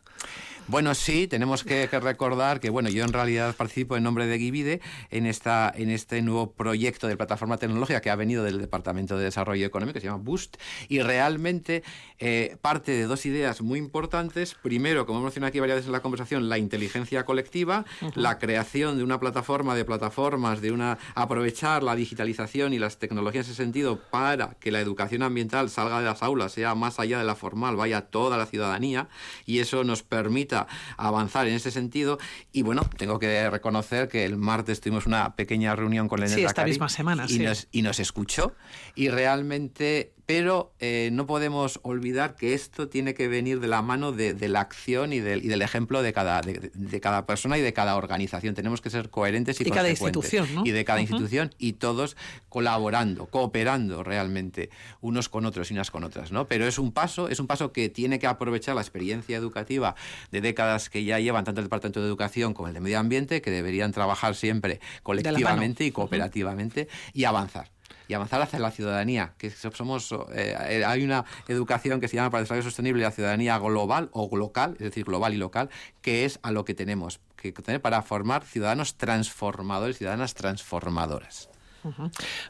Bueno, 0.68 0.96
sí, 0.96 1.28
tenemos 1.28 1.64
que, 1.64 1.88
recordar 1.88 2.60
que 2.60 2.70
bueno, 2.70 2.90
yo 2.90 3.04
en 3.04 3.14
realidad 3.14 3.56
participo 3.56 3.98
en 3.98 4.04
nombre 4.04 4.26
de 4.26 4.40
Givide 4.40 4.82
en, 5.12 5.26
esta, 5.26 5.72
en 5.76 5.90
este 5.90 6.22
nuevo 6.22 6.52
proyecto 6.52 7.08
de 7.08 7.18
plataforma 7.18 7.58
tecnológica 7.58 8.02
que 8.02 8.10
ha 8.10 8.16
venido 8.16 8.44
del 8.44 8.60
Departamento 8.60 9.18
de 9.18 9.26
Desarrollo 9.26 9.66
Económico, 9.66 9.94
que 9.94 10.02
se 10.02 10.08
llama 10.08 10.24
Boost, 10.24 10.58
y 10.88 11.02
realmente 11.02 11.84
eh, 12.18 12.58
parte 12.62 12.92
de 12.92 13.04
dos 13.04 13.26
ideas 13.26 13.62
muy 13.62 13.80
importantes. 13.80 14.56
Primero, 14.62 15.06
como 15.06 15.20
hemos 15.20 15.30
mencionado 15.30 15.50
aquí, 15.50 15.59
aquí 15.60 15.62
varias 15.62 15.78
veces 15.78 15.88
en 15.88 15.94
la 15.94 16.02
conversación, 16.02 16.50
la 16.50 16.58
inteligencia 16.58 17.26
colectiva, 17.26 17.86
la 18.16 18.40
creación 18.40 18.98
de 18.98 19.04
una 19.04 19.20
plataforma 19.20 19.76
de 19.76 19.86
plataformas, 19.86 20.62
de 20.62 20.72
una 20.72 20.98
aprovechar 21.16 21.84
la 21.84 21.96
digitalización 21.96 22.74
y 22.74 22.80
las 22.80 22.98
tecnologías 22.98 23.48
en 23.48 23.52
ese 23.52 23.64
sentido 23.64 24.00
para 24.10 24.56
que 24.60 24.72
la 24.72 24.80
educación 24.80 25.24
ambiental 25.24 25.70
salga 25.70 26.00
de 26.00 26.06
las 26.06 26.24
aulas, 26.24 26.54
sea 26.54 26.76
más 26.76 27.00
allá 27.00 27.20
de 27.20 27.26
la 27.26 27.36
formal, 27.36 27.76
vaya 27.76 27.98
a 27.98 28.02
toda 28.02 28.38
la 28.38 28.46
ciudadanía 28.46 29.10
y 29.46 29.60
eso 29.60 29.84
nos 29.84 30.04
permita 30.04 30.68
avanzar 30.98 31.48
en 31.48 31.56
ese 31.56 31.72
sentido. 31.72 32.20
Y 32.52 32.62
bueno, 32.62 32.90
tengo 32.98 33.20
que 33.20 33.50
reconocer 33.50 34.08
que 34.08 34.26
el 34.26 34.38
martes 34.38 34.82
tuvimos 34.82 35.06
una 35.06 35.36
pequeña 35.36 35.76
reunión 35.76 36.08
con 36.08 36.24
el 36.24 36.30
sí, 36.30 36.44
esta 36.44 36.66
misma 36.66 36.90
semana, 36.90 37.26
y, 37.28 37.40
nos, 37.40 37.68
y 37.72 37.82
nos 37.82 38.00
escuchó 38.00 38.56
y 38.96 39.10
realmente 39.10 40.14
pero 40.30 40.76
eh, 40.78 41.10
no 41.12 41.26
podemos 41.26 41.80
olvidar 41.82 42.36
que 42.36 42.54
esto 42.54 42.88
tiene 42.88 43.16
que 43.16 43.28
venir 43.28 43.60
de 43.60 43.68
la 43.68 43.82
mano 43.82 44.12
de, 44.12 44.36
la 44.48 44.60
acción 44.60 45.12
y 45.12 45.20
del, 45.20 45.44
y 45.44 45.48
del, 45.48 45.64
ejemplo 45.64 46.04
de 46.04 46.14
cada, 46.14 46.42
de, 46.42 47.02
cada 47.02 47.26
persona 47.26 47.58
y 47.58 47.62
de 47.62 47.74
cada 47.74 47.96
organización. 47.96 48.54
Tenemos 48.54 48.80
que 48.80 48.92
ser 48.92 49.10
coherentes 49.10 49.60
y, 49.60 49.68
y 49.68 49.72
cada 49.72 49.90
institución, 49.90 50.48
¿no? 50.54 50.64
Y 50.68 50.70
de 50.70 50.86
cada 50.86 51.02
institución 51.02 51.56
y 51.58 51.74
todos 51.74 52.16
colaborando, 52.48 53.26
cooperando 53.26 54.04
realmente 54.04 54.70
unos 55.02 55.30
con 55.30 55.48
otros 55.48 55.72
y 55.72 55.74
unas 55.74 55.90
con 55.90 56.04
otras, 56.04 56.32
¿no? 56.32 56.48
Pero 56.48 56.68
es 56.68 56.78
un 56.78 56.92
paso, 56.92 57.28
es 57.28 57.40
un 57.40 57.48
paso 57.48 57.72
que 57.72 57.90
tiene 57.90 58.20
que 58.20 58.28
aprovechar 58.28 58.76
la 58.76 58.82
experiencia 58.82 59.36
educativa 59.36 59.96
de 60.30 60.42
décadas 60.42 60.92
que 60.92 61.04
ya 61.06 61.18
llevan 61.18 61.44
tanto 61.44 61.62
el 61.62 61.66
Departamento 61.66 62.02
de 62.02 62.08
Educación 62.08 62.54
como 62.54 62.68
el 62.68 62.76
de 62.76 62.82
Medio 62.82 63.00
Ambiente, 63.00 63.42
que 63.42 63.50
deberían 63.50 63.94
trabajar 63.94 64.36
siempre 64.36 64.80
colectivamente 65.02 65.86
y 65.86 65.92
cooperativamente 65.92 66.88
y 67.14 67.24
avanzar 67.24 67.72
y 68.10 68.16
avanzar 68.16 68.42
hacia 68.42 68.58
la 68.58 68.72
ciudadanía, 68.72 69.36
que 69.38 69.52
somos 69.52 70.14
eh, 70.34 70.84
hay 70.86 71.04
una 71.04 71.26
educación 71.48 72.02
que 72.02 72.08
se 72.08 72.16
llama 72.16 72.32
para 72.32 72.40
el 72.40 72.46
desarrollo 72.46 72.64
sostenible 72.64 73.04
la 73.04 73.12
ciudadanía 73.12 73.58
global 73.60 74.10
o 74.14 74.36
local, 74.36 74.74
es 74.74 74.86
decir, 74.86 75.06
global 75.06 75.36
y 75.36 75.38
local, 75.38 75.70
que 76.02 76.26
es 76.26 76.40
a 76.42 76.52
lo 76.52 76.66
que 76.66 76.74
tenemos 76.74 77.22
que 77.36 77.52
tener 77.52 77.82
para 77.82 78.02
formar 78.02 78.44
ciudadanos 78.44 78.98
transformadores, 78.98 80.00
ciudadanas 80.00 80.34
transformadoras. 80.34 81.49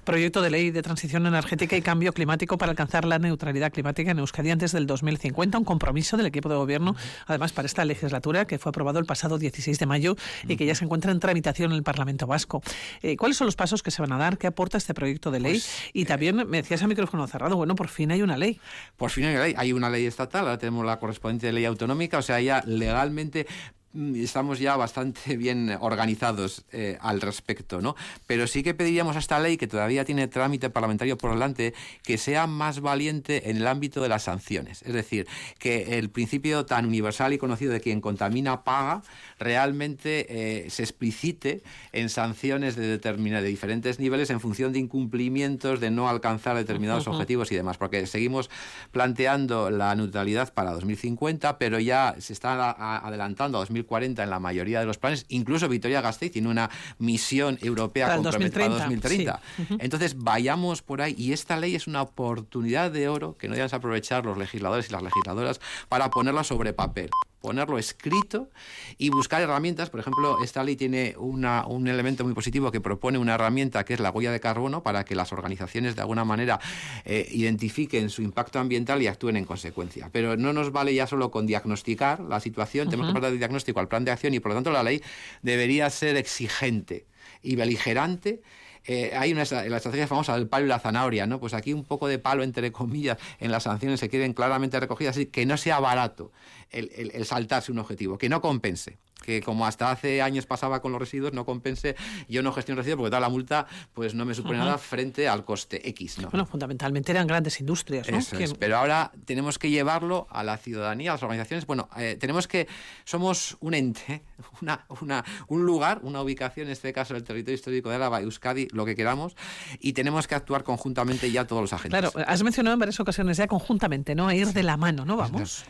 Proyecto 0.03 0.41
de 0.41 0.49
ley 0.49 0.71
de 0.71 0.81
transición 0.81 1.25
energética 1.27 1.75
y 1.75 1.81
cambio 1.81 2.13
climático 2.13 2.57
para 2.57 2.71
alcanzar 2.71 3.05
la 3.05 3.19
neutralidad 3.19 3.71
climática 3.71 4.11
en 4.11 4.19
Euskadi 4.19 4.51
antes 4.51 4.71
del 4.71 4.87
2050, 4.87 5.57
un 5.57 5.65
compromiso 5.65 6.17
del 6.17 6.25
equipo 6.25 6.49
de 6.49 6.55
gobierno, 6.55 6.95
además 7.27 7.51
para 7.51 7.65
esta 7.65 7.85
legislatura 7.85 8.45
que 8.45 8.59
fue 8.59 8.69
aprobado 8.69 8.99
el 8.99 9.05
pasado 9.05 9.37
16 9.37 9.77
de 9.77 9.85
mayo 9.85 10.15
y 10.47 10.57
que 10.57 10.65
ya 10.65 10.75
se 10.75 10.85
encuentra 10.85 11.11
en 11.11 11.19
tramitación 11.19 11.71
en 11.71 11.77
el 11.77 11.83
Parlamento 11.83 12.27
Vasco. 12.27 12.61
Eh, 13.01 13.17
¿Cuáles 13.17 13.37
son 13.37 13.45
los 13.45 13.55
pasos 13.55 13.83
que 13.83 13.91
se 13.91 14.01
van 14.01 14.11
a 14.11 14.17
dar? 14.17 14.37
¿Qué 14.37 14.47
aporta 14.47 14.77
este 14.77 14.93
proyecto 14.93 15.31
de 15.31 15.39
ley? 15.39 15.53
Pues, 15.53 15.91
y 15.93 16.05
también 16.05 16.47
me 16.47 16.57
decías 16.57 16.81
a 16.83 16.87
micrófono 16.87 17.27
cerrado, 17.27 17.55
bueno, 17.55 17.75
por 17.75 17.89
fin 17.89 18.11
hay 18.11 18.21
una 18.21 18.37
ley. 18.37 18.59
Por 18.97 19.11
fin 19.11 19.25
hay 19.25 19.35
una 19.35 19.43
ley. 19.43 19.53
Hay 19.57 19.73
una 19.73 19.89
ley 19.89 20.05
estatal, 20.05 20.41
ahora 20.41 20.57
tenemos 20.57 20.85
la 20.85 20.99
correspondiente 20.99 21.51
ley 21.51 21.65
autonómica, 21.65 22.17
o 22.17 22.21
sea, 22.21 22.39
ya 22.41 22.63
legalmente 22.65 23.47
estamos 23.93 24.59
ya 24.59 24.75
bastante 24.75 25.37
bien 25.37 25.75
organizados 25.79 26.63
eh, 26.71 26.97
al 27.01 27.21
respecto, 27.21 27.81
¿no? 27.81 27.95
Pero 28.27 28.47
sí 28.47 28.63
que 28.63 28.73
pediríamos 28.73 29.15
a 29.15 29.19
esta 29.19 29.39
ley, 29.39 29.57
que 29.57 29.67
todavía 29.67 30.05
tiene 30.05 30.27
trámite 30.27 30.69
parlamentario 30.69 31.17
por 31.17 31.31
delante, 31.31 31.73
que 32.03 32.17
sea 32.17 32.47
más 32.47 32.81
valiente 32.81 33.49
en 33.49 33.57
el 33.57 33.67
ámbito 33.67 34.01
de 34.01 34.09
las 34.09 34.23
sanciones. 34.23 34.83
Es 34.83 34.93
decir, 34.93 35.27
que 35.57 35.97
el 35.97 36.09
principio 36.09 36.65
tan 36.65 36.85
universal 36.85 37.33
y 37.33 37.37
conocido 37.37 37.73
de 37.73 37.81
quien 37.81 38.01
contamina 38.01 38.63
paga 38.63 39.01
realmente 39.39 40.27
eh, 40.29 40.69
se 40.69 40.83
explicite 40.83 41.63
en 41.91 42.09
sanciones 42.09 42.75
de, 42.75 42.87
determinados 42.87 43.43
de 43.43 43.49
diferentes 43.49 43.99
niveles 43.99 44.29
en 44.29 44.39
función 44.39 44.73
de 44.73 44.79
incumplimientos, 44.79 45.79
de 45.79 45.91
no 45.91 46.09
alcanzar 46.09 46.55
determinados 46.55 47.07
objetivos 47.07 47.51
y 47.51 47.55
demás. 47.55 47.77
Porque 47.77 48.05
seguimos 48.05 48.49
planteando 48.91 49.69
la 49.69 49.95
neutralidad 49.95 50.53
para 50.53 50.71
2050, 50.71 51.57
pero 51.57 51.79
ya 51.79 52.15
se 52.19 52.33
está 52.33 52.99
adelantando 53.05 53.57
a 53.57 53.61
2050 53.61 53.78
2040 53.79 54.23
en 54.23 54.29
la 54.29 54.39
mayoría 54.39 54.79
de 54.79 54.85
los 54.85 54.97
planes, 54.97 55.25
incluso 55.29 55.67
Vitoria-Gasteiz 55.69 56.31
tiene 56.31 56.49
una 56.49 56.69
misión 56.97 57.57
europea 57.61 58.07
para 58.07 58.21
2030. 58.21 58.77
2030. 58.77 59.41
Entonces, 59.79 60.17
vayamos 60.17 60.81
por 60.81 61.01
ahí 61.01 61.15
y 61.17 61.33
esta 61.33 61.57
ley 61.57 61.75
es 61.75 61.87
una 61.87 62.01
oportunidad 62.01 62.91
de 62.91 63.07
oro 63.09 63.37
que 63.37 63.47
no 63.47 63.53
debemos 63.53 63.73
aprovechar 63.73 64.25
los 64.25 64.37
legisladores 64.37 64.89
y 64.89 64.91
las 64.91 65.03
legisladoras 65.03 65.59
para 65.87 66.09
ponerla 66.09 66.43
sobre 66.43 66.73
papel 66.73 67.09
ponerlo 67.41 67.77
escrito 67.77 68.49
y 68.97 69.09
buscar 69.09 69.41
herramientas. 69.41 69.89
Por 69.89 69.99
ejemplo, 69.99 70.43
esta 70.43 70.63
ley 70.63 70.75
tiene 70.75 71.15
una, 71.17 71.65
un 71.65 71.87
elemento 71.87 72.23
muy 72.23 72.33
positivo 72.33 72.71
que 72.71 72.81
propone 72.81 73.17
una 73.17 73.35
herramienta 73.35 73.85
que 73.85 73.93
es 73.93 73.99
la 73.99 74.11
huella 74.11 74.31
de 74.31 74.39
carbono 74.39 74.83
para 74.83 75.05
que 75.05 75.15
las 75.15 75.31
organizaciones 75.31 75.95
de 75.95 76.01
alguna 76.01 76.25
manera 76.25 76.59
eh, 77.05 77.27
identifiquen 77.31 78.09
su 78.09 78.21
impacto 78.21 78.59
ambiental 78.59 79.01
y 79.01 79.07
actúen 79.07 79.37
en 79.37 79.45
consecuencia. 79.45 80.09
Pero 80.11 80.37
no 80.37 80.53
nos 80.53 80.71
vale 80.71 80.93
ya 80.93 81.07
solo 81.07 81.31
con 81.31 81.45
diagnosticar 81.45 82.19
la 82.19 82.39
situación, 82.39 82.89
tenemos 82.89 83.07
que 83.07 83.13
pasar 83.13 83.31
del 83.31 83.39
diagnóstico 83.39 83.79
al 83.79 83.87
plan 83.87 84.05
de 84.05 84.11
acción 84.11 84.33
y 84.33 84.39
por 84.39 84.51
lo 84.51 84.55
tanto 84.55 84.71
la 84.71 84.83
ley 84.83 85.01
debería 85.41 85.89
ser 85.89 86.17
exigente 86.17 87.05
y 87.41 87.55
beligerante 87.55 88.41
eh, 88.85 89.11
hay 89.15 89.31
una, 89.31 89.43
la 89.43 89.77
estrategia 89.77 90.07
famosa 90.07 90.35
del 90.35 90.47
palo 90.47 90.65
y 90.65 90.69
la 90.69 90.79
zanahoria, 90.79 91.25
¿no? 91.27 91.39
Pues 91.39 91.53
aquí 91.53 91.73
un 91.73 91.83
poco 91.83 92.07
de 92.07 92.19
palo, 92.19 92.43
entre 92.43 92.71
comillas, 92.71 93.17
en 93.39 93.51
las 93.51 93.63
sanciones 93.63 93.99
se 93.99 94.09
queden 94.09 94.33
claramente 94.33 94.79
recogidas, 94.79 95.15
así 95.15 95.27
que 95.27 95.45
no 95.45 95.57
sea 95.57 95.79
barato 95.79 96.31
el 96.71 97.25
saltarse 97.25 97.71
un 97.71 97.79
objetivo, 97.79 98.17
que 98.17 98.29
no 98.29 98.41
compense 98.41 98.99
que 99.21 99.41
como 99.41 99.65
hasta 99.65 99.91
hace 99.91 100.21
años 100.21 100.45
pasaba 100.45 100.81
con 100.81 100.91
los 100.91 100.99
residuos, 100.99 101.33
no 101.33 101.45
compense, 101.45 101.95
yo 102.27 102.41
no 102.41 102.51
gestiono 102.51 102.81
residuos 102.81 102.97
porque 102.97 103.09
toda 103.11 103.19
la 103.19 103.29
multa 103.29 103.67
pues 103.93 104.13
no 104.13 104.25
me 104.25 104.33
supone 104.33 104.57
nada 104.57 104.77
frente 104.77 105.27
al 105.27 105.45
coste 105.45 105.87
X. 105.89 106.19
¿no? 106.19 106.29
Bueno, 106.29 106.45
fundamentalmente 106.45 107.11
eran 107.11 107.27
grandes 107.27 107.59
industrias, 107.59 108.09
¿no? 108.09 108.19
pero 108.59 108.77
ahora 108.77 109.11
tenemos 109.25 109.59
que 109.59 109.69
llevarlo 109.69 110.27
a 110.29 110.43
la 110.43 110.57
ciudadanía, 110.57 111.11
a 111.11 111.13
las 111.15 111.23
organizaciones. 111.23 111.65
Bueno, 111.65 111.89
eh, 111.97 112.17
tenemos 112.19 112.47
que, 112.47 112.67
somos 113.03 113.57
un 113.59 113.73
ente, 113.73 114.23
una, 114.61 114.85
una, 115.01 115.25
un 115.47 115.65
lugar, 115.65 115.99
una 116.03 116.21
ubicación, 116.21 116.67
en 116.67 116.73
este 116.73 116.93
caso 116.93 117.15
el 117.15 117.23
territorio 117.23 117.55
histórico 117.55 117.89
de 117.89 117.95
Álava, 117.95 118.21
Euskadi, 118.21 118.67
lo 118.71 118.85
que 118.85 118.95
queramos, 118.95 119.35
y 119.79 119.93
tenemos 119.93 120.27
que 120.27 120.35
actuar 120.35 120.63
conjuntamente 120.63 121.31
ya 121.31 121.45
todos 121.45 121.61
los 121.61 121.73
agentes. 121.73 121.99
Claro, 121.99 122.11
has 122.27 122.43
mencionado 122.43 122.73
en 122.73 122.79
varias 122.79 122.99
ocasiones 122.99 123.37
ya 123.37 123.47
conjuntamente, 123.47 124.15
¿no? 124.15 124.27
A 124.27 124.35
ir 124.35 124.47
de 124.47 124.63
la 124.63 124.77
mano, 124.77 125.05
¿no? 125.05 125.17
Vamos. 125.17 125.65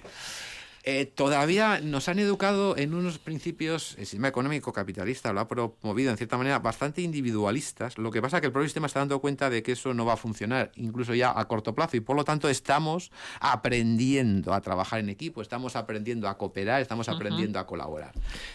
Eh, 0.84 1.06
todavía 1.06 1.82
nos 1.82 2.08
han 2.08 2.20
educado 2.20 2.78
en 2.78 2.94
unos 2.94 3.20
principios, 3.20 3.96
el 3.98 4.06
sistema 4.06 4.30
económico 4.30 4.72
capitalista 4.72 5.34
lo 5.34 5.42
ha 5.42 5.48
promovido 5.48 6.12
en 6.12 6.18
cierta 6.18 6.38
manera 6.38 6.60
bastante 6.60 7.02
individualistas. 7.02 7.98
Lo 7.98 8.12
que 8.12 8.22
pasa 8.22 8.38
es 8.38 8.42
que 8.42 8.48
el 8.48 8.54
propio 8.54 8.68
sistema 8.68 8.88
está 8.88 9.00
dando 9.00 9.20
cuenta 9.20 9.50
de 9.50 9.62
que 9.62 9.74
eso 9.74 9.94
no 9.94 10.06
va 10.06 10.14
a 10.14 10.18
funcionar, 10.18 10.72
incluso 10.76 11.14
ya 11.14 11.38
a 11.38 11.48
corto 11.48 11.76
plazo, 11.76 11.98
y 11.98 12.00
por 12.00 12.16
lo 12.16 12.24
tanto 12.24 12.50
estamos 12.50 13.12
aprendiendo 13.40 14.54
a 14.54 14.62
trabajar 14.62 15.00
en 15.00 15.10
equipo, 15.10 15.42
estamos 15.42 15.76
aprendiendo 15.76 16.30
a 16.30 16.38
cooperar, 16.38 16.82
estamos 16.82 17.10
aprendiendo 17.10 17.60
a 17.60 17.66
colaborar. 17.66 18.14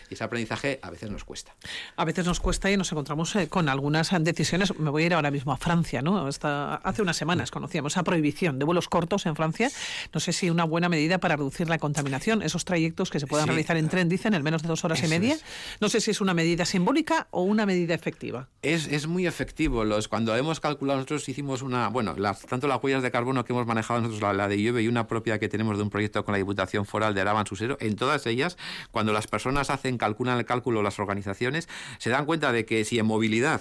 Y 0.08 0.14
ese 0.14 0.24
aprendizaje 0.24 0.80
a 0.82 0.90
veces 0.90 1.10
nos 1.10 1.24
cuesta. 1.24 1.54
A 1.96 2.04
veces 2.04 2.24
nos 2.26 2.40
cuesta 2.40 2.70
y 2.70 2.76
nos 2.76 2.90
encontramos 2.90 3.36
eh, 3.36 3.48
con 3.48 3.68
algunas 3.68 4.10
decisiones. 4.20 4.78
Me 4.78 4.90
voy 4.90 5.04
a 5.04 5.06
ir 5.06 5.14
ahora 5.14 5.30
mismo 5.30 5.52
a 5.52 5.56
Francia, 5.56 6.00
¿no? 6.02 6.26
Hasta 6.26 6.76
hace 6.76 7.02
unas 7.02 7.16
semanas 7.16 7.50
conocíamos 7.50 7.92
esa 7.92 8.02
prohibición 8.02 8.58
de 8.58 8.64
vuelos 8.64 8.88
cortos 8.88 9.26
en 9.26 9.36
Francia. 9.36 9.70
No 10.12 10.20
sé 10.20 10.32
si 10.32 10.50
una 10.50 10.64
buena 10.64 10.88
medida 10.88 11.18
para 11.18 11.36
reducir 11.36 11.68
la 11.68 11.78
contaminación 11.78 12.13
esos 12.42 12.64
trayectos 12.64 13.10
que 13.10 13.20
se 13.20 13.26
puedan 13.26 13.46
realizar 13.46 13.76
en 13.76 13.88
tren, 13.88 14.08
dicen, 14.08 14.34
en 14.34 14.42
menos 14.42 14.62
de 14.62 14.68
dos 14.68 14.84
horas 14.84 15.02
y 15.02 15.08
media. 15.08 15.36
No 15.80 15.88
sé 15.88 16.00
si 16.00 16.10
es 16.10 16.20
una 16.20 16.34
medida 16.34 16.64
simbólica 16.64 17.28
o 17.30 17.42
una 17.42 17.66
medida 17.66 17.94
efectiva. 17.94 18.48
Es, 18.62 18.86
es 18.88 19.06
muy 19.06 19.26
efectivo. 19.26 19.84
Los, 19.84 20.08
cuando 20.08 20.34
hemos 20.36 20.60
calculado, 20.60 20.98
nosotros 20.98 21.28
hicimos 21.28 21.62
una, 21.62 21.88
bueno, 21.88 22.14
tanto 22.48 22.68
las 22.68 22.82
huellas 22.82 23.02
de 23.02 23.10
carbono 23.10 23.44
que 23.44 23.52
hemos 23.52 23.66
manejado 23.66 24.00
nosotros, 24.00 24.36
la, 24.36 24.48
de 24.48 24.60
Llueve 24.60 24.82
y 24.82 24.88
una 24.88 25.06
propia 25.06 25.38
que 25.38 25.48
tenemos 25.48 25.76
de 25.76 25.82
un 25.82 25.90
proyecto 25.90 26.24
con 26.24 26.32
la 26.32 26.38
Diputación 26.38 26.86
Foral 26.86 27.14
de 27.14 27.20
Araban 27.20 27.46
Susero, 27.46 27.76
en 27.80 27.96
todas 27.96 28.26
ellas, 28.26 28.56
cuando 28.90 29.12
las 29.12 29.26
personas 29.26 29.70
hacen, 29.70 29.98
calculan 29.98 30.38
el 30.38 30.44
cálculo, 30.44 30.82
las 30.82 30.98
organizaciones, 30.98 31.68
se 31.98 32.10
dan 32.10 32.26
cuenta 32.26 32.52
de 32.52 32.64
que 32.64 32.84
si 32.84 32.98
en 32.98 33.06
movilidad 33.06 33.60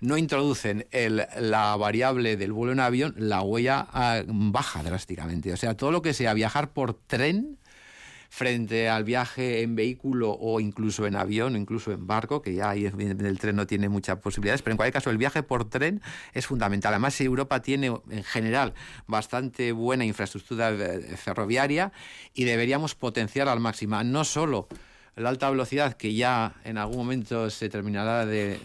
no 0.00 0.16
introducen 0.16 0.86
el, 0.90 1.26
la 1.38 1.76
variable 1.76 2.36
del 2.36 2.52
vuelo 2.52 2.72
en 2.72 2.80
avión, 2.80 3.14
la 3.16 3.42
huella 3.42 3.86
ah, 3.92 4.22
baja 4.26 4.82
drásticamente. 4.82 5.52
O 5.52 5.56
sea, 5.56 5.76
todo 5.76 5.90
lo 5.90 6.02
que 6.02 6.14
sea 6.14 6.34
viajar 6.34 6.72
por 6.72 6.94
tren 6.94 7.58
frente 8.34 8.88
al 8.88 9.04
viaje 9.04 9.62
en 9.62 9.76
vehículo 9.76 10.32
o 10.32 10.58
incluso 10.58 11.06
en 11.06 11.14
avión 11.14 11.54
o 11.54 11.56
incluso 11.56 11.92
en 11.92 12.04
barco, 12.04 12.42
que 12.42 12.52
ya 12.52 12.70
ahí 12.70 12.84
el 12.84 13.38
tren 13.38 13.54
no 13.54 13.64
tiene 13.64 13.88
muchas 13.88 14.18
posibilidades, 14.18 14.60
pero 14.60 14.72
en 14.72 14.76
cualquier 14.76 14.94
caso 14.94 15.10
el 15.10 15.18
viaje 15.18 15.44
por 15.44 15.70
tren 15.70 16.02
es 16.32 16.44
fundamental. 16.44 16.92
Además, 16.94 17.20
Europa 17.20 17.62
tiene 17.62 17.96
en 18.10 18.24
general 18.24 18.74
bastante 19.06 19.70
buena 19.70 20.04
infraestructura 20.04 20.70
eh, 20.70 21.16
ferroviaria 21.16 21.92
y 22.34 22.42
deberíamos 22.42 22.96
potenciar 22.96 23.48
al 23.48 23.60
máximo, 23.60 24.02
no 24.02 24.24
solo 24.24 24.66
la 25.16 25.28
alta 25.28 25.50
velocidad 25.50 25.94
que 25.94 26.14
ya 26.14 26.54
en 26.64 26.78
algún 26.78 26.96
momento 26.96 27.50
se 27.50 27.68
terminará 27.68 28.26
de, 28.26 28.60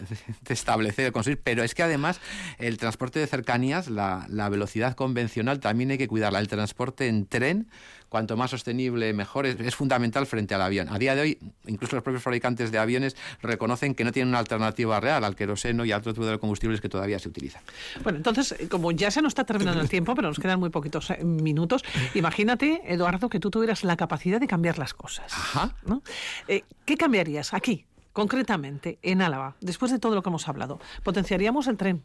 establecer, 0.48 1.06
de 1.06 1.12
construir, 1.12 1.40
pero 1.42 1.62
es 1.62 1.74
que 1.74 1.82
además 1.82 2.20
el 2.58 2.78
transporte 2.78 3.18
de 3.18 3.26
cercanías, 3.26 3.88
la, 3.88 4.26
la, 4.28 4.48
velocidad 4.48 4.94
convencional 4.94 5.60
también 5.60 5.90
hay 5.90 5.98
que 5.98 6.08
cuidarla. 6.08 6.40
El 6.40 6.48
transporte 6.48 7.06
en 7.06 7.26
tren 7.26 7.68
cuanto 8.10 8.36
más 8.36 8.50
sostenible, 8.50 9.14
mejor, 9.14 9.46
es, 9.46 9.74
fundamental 9.74 10.26
frente 10.26 10.54
al 10.54 10.60
avión. 10.60 10.88
A 10.90 10.98
día 10.98 11.14
de 11.14 11.22
hoy, 11.22 11.38
incluso 11.66 11.96
los 11.96 12.02
propios 12.02 12.22
fabricantes 12.22 12.72
de 12.72 12.78
aviones 12.78 13.16
reconocen 13.40 13.94
que 13.94 14.04
no 14.04 14.10
tienen 14.10 14.30
una 14.30 14.40
alternativa 14.40 14.98
real 14.98 15.24
al 15.24 15.36
queroseno 15.36 15.84
y 15.84 15.92
a 15.92 15.98
otro 15.98 16.12
tipo 16.12 16.26
de 16.26 16.38
combustibles 16.38 16.80
que 16.80 16.88
todavía 16.88 17.20
se 17.20 17.28
utilizan. 17.28 17.62
Bueno, 18.02 18.18
entonces, 18.18 18.56
como 18.68 18.90
ya 18.90 19.12
se 19.12 19.22
nos 19.22 19.30
está 19.30 19.44
terminando 19.44 19.80
el 19.80 19.88
tiempo, 19.88 20.14
pero 20.16 20.28
nos 20.28 20.40
quedan 20.40 20.58
muy 20.58 20.70
poquitos 20.70 21.10
eh, 21.10 21.24
minutos, 21.24 21.84
imagínate, 22.14 22.82
Eduardo, 22.92 23.28
que 23.28 23.38
tú 23.38 23.50
tuvieras 23.50 23.84
la 23.84 23.96
capacidad 23.96 24.40
de 24.40 24.48
cambiar 24.48 24.78
las 24.78 24.92
cosas. 24.92 25.32
Ajá. 25.32 25.76
Eh, 26.48 26.62
¿Qué 26.84 26.96
cambiarías 26.96 27.54
aquí? 27.54 27.86
concretamente 28.12 28.98
en 29.02 29.22
Álava, 29.22 29.56
después 29.60 29.90
de 29.92 29.98
todo 29.98 30.14
lo 30.14 30.22
que 30.22 30.28
hemos 30.28 30.48
hablado, 30.48 30.80
potenciaríamos 31.02 31.66
el 31.68 31.76
tren. 31.76 32.02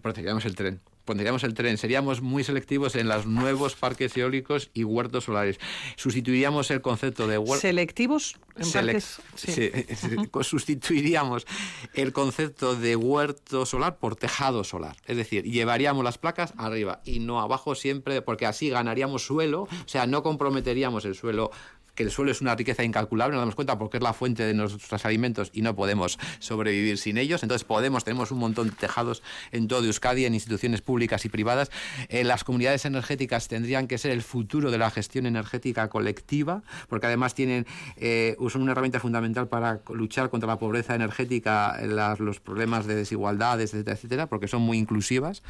Potenciaríamos 0.00 0.44
el 0.44 0.54
tren 0.54 0.80
pondríamos 1.08 1.42
el 1.42 1.54
tren, 1.54 1.78
seríamos 1.78 2.20
muy 2.20 2.44
selectivos 2.44 2.94
en 2.94 3.08
los 3.08 3.24
nuevos 3.24 3.74
parques 3.74 4.14
eólicos 4.14 4.70
y 4.74 4.84
huertos 4.84 5.24
solares. 5.24 5.58
Sustituiríamos 5.96 6.70
el 6.70 6.82
concepto 6.82 7.26
de 7.26 7.38
huertos. 7.38 7.60
¿Selectivos? 7.60 8.36
En 8.56 8.70
parques? 8.70 9.18
Sí. 9.34 9.70
Sustituiríamos 10.42 11.46
el 11.94 12.12
concepto 12.12 12.76
de 12.76 12.94
huerto 12.94 13.64
solar 13.64 13.96
por 13.96 14.16
tejado 14.16 14.64
solar. 14.64 14.96
Es 15.06 15.16
decir, 15.16 15.44
llevaríamos 15.44 16.04
las 16.04 16.18
placas 16.18 16.52
arriba 16.58 17.00
y 17.06 17.20
no 17.20 17.40
abajo 17.40 17.74
siempre, 17.74 18.20
porque 18.20 18.44
así 18.44 18.68
ganaríamos 18.68 19.22
suelo, 19.24 19.62
o 19.62 19.68
sea, 19.86 20.06
no 20.06 20.22
comprometeríamos 20.22 21.06
el 21.06 21.14
suelo 21.14 21.50
que 21.98 22.04
el 22.04 22.12
suelo 22.12 22.30
es 22.30 22.40
una 22.40 22.54
riqueza 22.54 22.84
incalculable, 22.84 23.32
nos 23.32 23.42
damos 23.42 23.56
cuenta 23.56 23.76
porque 23.76 23.96
es 23.96 24.02
la 24.04 24.12
fuente 24.12 24.44
de 24.44 24.54
nuestros 24.54 25.04
alimentos 25.04 25.50
y 25.52 25.62
no 25.62 25.74
podemos 25.74 26.16
sobrevivir 26.38 26.96
sin 26.96 27.18
ellos. 27.18 27.42
Entonces 27.42 27.64
podemos, 27.64 28.04
tenemos 28.04 28.30
un 28.30 28.38
montón 28.38 28.70
de 28.70 28.76
tejados 28.76 29.20
en 29.50 29.66
todo 29.66 29.84
Euskadi, 29.84 30.24
en 30.24 30.32
instituciones 30.32 30.80
públicas 30.80 31.24
y 31.24 31.28
privadas. 31.28 31.72
Eh, 32.08 32.22
las 32.22 32.44
comunidades 32.44 32.84
energéticas 32.84 33.48
tendrían 33.48 33.88
que 33.88 33.98
ser 33.98 34.12
el 34.12 34.22
futuro 34.22 34.70
de 34.70 34.78
la 34.78 34.92
gestión 34.92 35.26
energética 35.26 35.88
colectiva, 35.88 36.62
porque 36.88 37.08
además 37.08 37.34
tienen, 37.34 37.66
eh, 37.96 38.36
son 38.48 38.62
una 38.62 38.70
herramienta 38.70 39.00
fundamental 39.00 39.48
para 39.48 39.80
luchar 39.92 40.30
contra 40.30 40.46
la 40.46 40.60
pobreza 40.60 40.94
energética, 40.94 41.80
los 42.20 42.38
problemas 42.38 42.86
de 42.86 42.94
desigualdades, 42.94 43.74
etcétera, 43.74 43.96
etcétera, 43.96 44.26
porque 44.28 44.46
son 44.46 44.62
muy 44.62 44.78
inclusivas. 44.78 45.42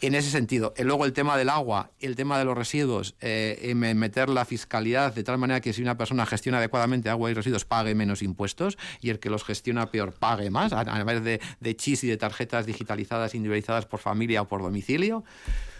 En 0.00 0.16
ese 0.16 0.30
sentido, 0.32 0.74
eh, 0.76 0.82
luego 0.82 1.04
el 1.04 1.12
tema 1.12 1.36
del 1.36 1.50
agua, 1.50 1.92
el 2.00 2.16
tema 2.16 2.36
de 2.36 2.44
los 2.44 2.58
residuos, 2.58 3.14
meter 3.20 4.28
la 4.28 4.44
fiscalidad 4.44 5.14
de 5.14 5.22
tal 5.22 5.38
manera 5.38 5.60
que 5.60 5.67
que 5.68 5.74
si 5.74 5.82
una 5.82 5.98
persona 5.98 6.24
gestiona 6.24 6.56
adecuadamente 6.58 7.10
agua 7.10 7.30
y 7.30 7.34
residuos 7.34 7.66
pague 7.66 7.94
menos 7.94 8.22
impuestos 8.22 8.78
y 9.02 9.10
el 9.10 9.18
que 9.18 9.28
los 9.28 9.44
gestiona 9.44 9.90
peor 9.90 10.14
pague 10.14 10.48
más, 10.48 10.72
a 10.72 10.82
través 10.82 11.22
de, 11.22 11.42
de 11.60 11.76
chis 11.76 12.04
y 12.04 12.08
de 12.08 12.16
tarjetas 12.16 12.64
digitalizadas, 12.64 13.34
individualizadas 13.34 13.84
por 13.84 14.00
familia 14.00 14.40
o 14.40 14.48
por 14.48 14.62
domicilio 14.62 15.24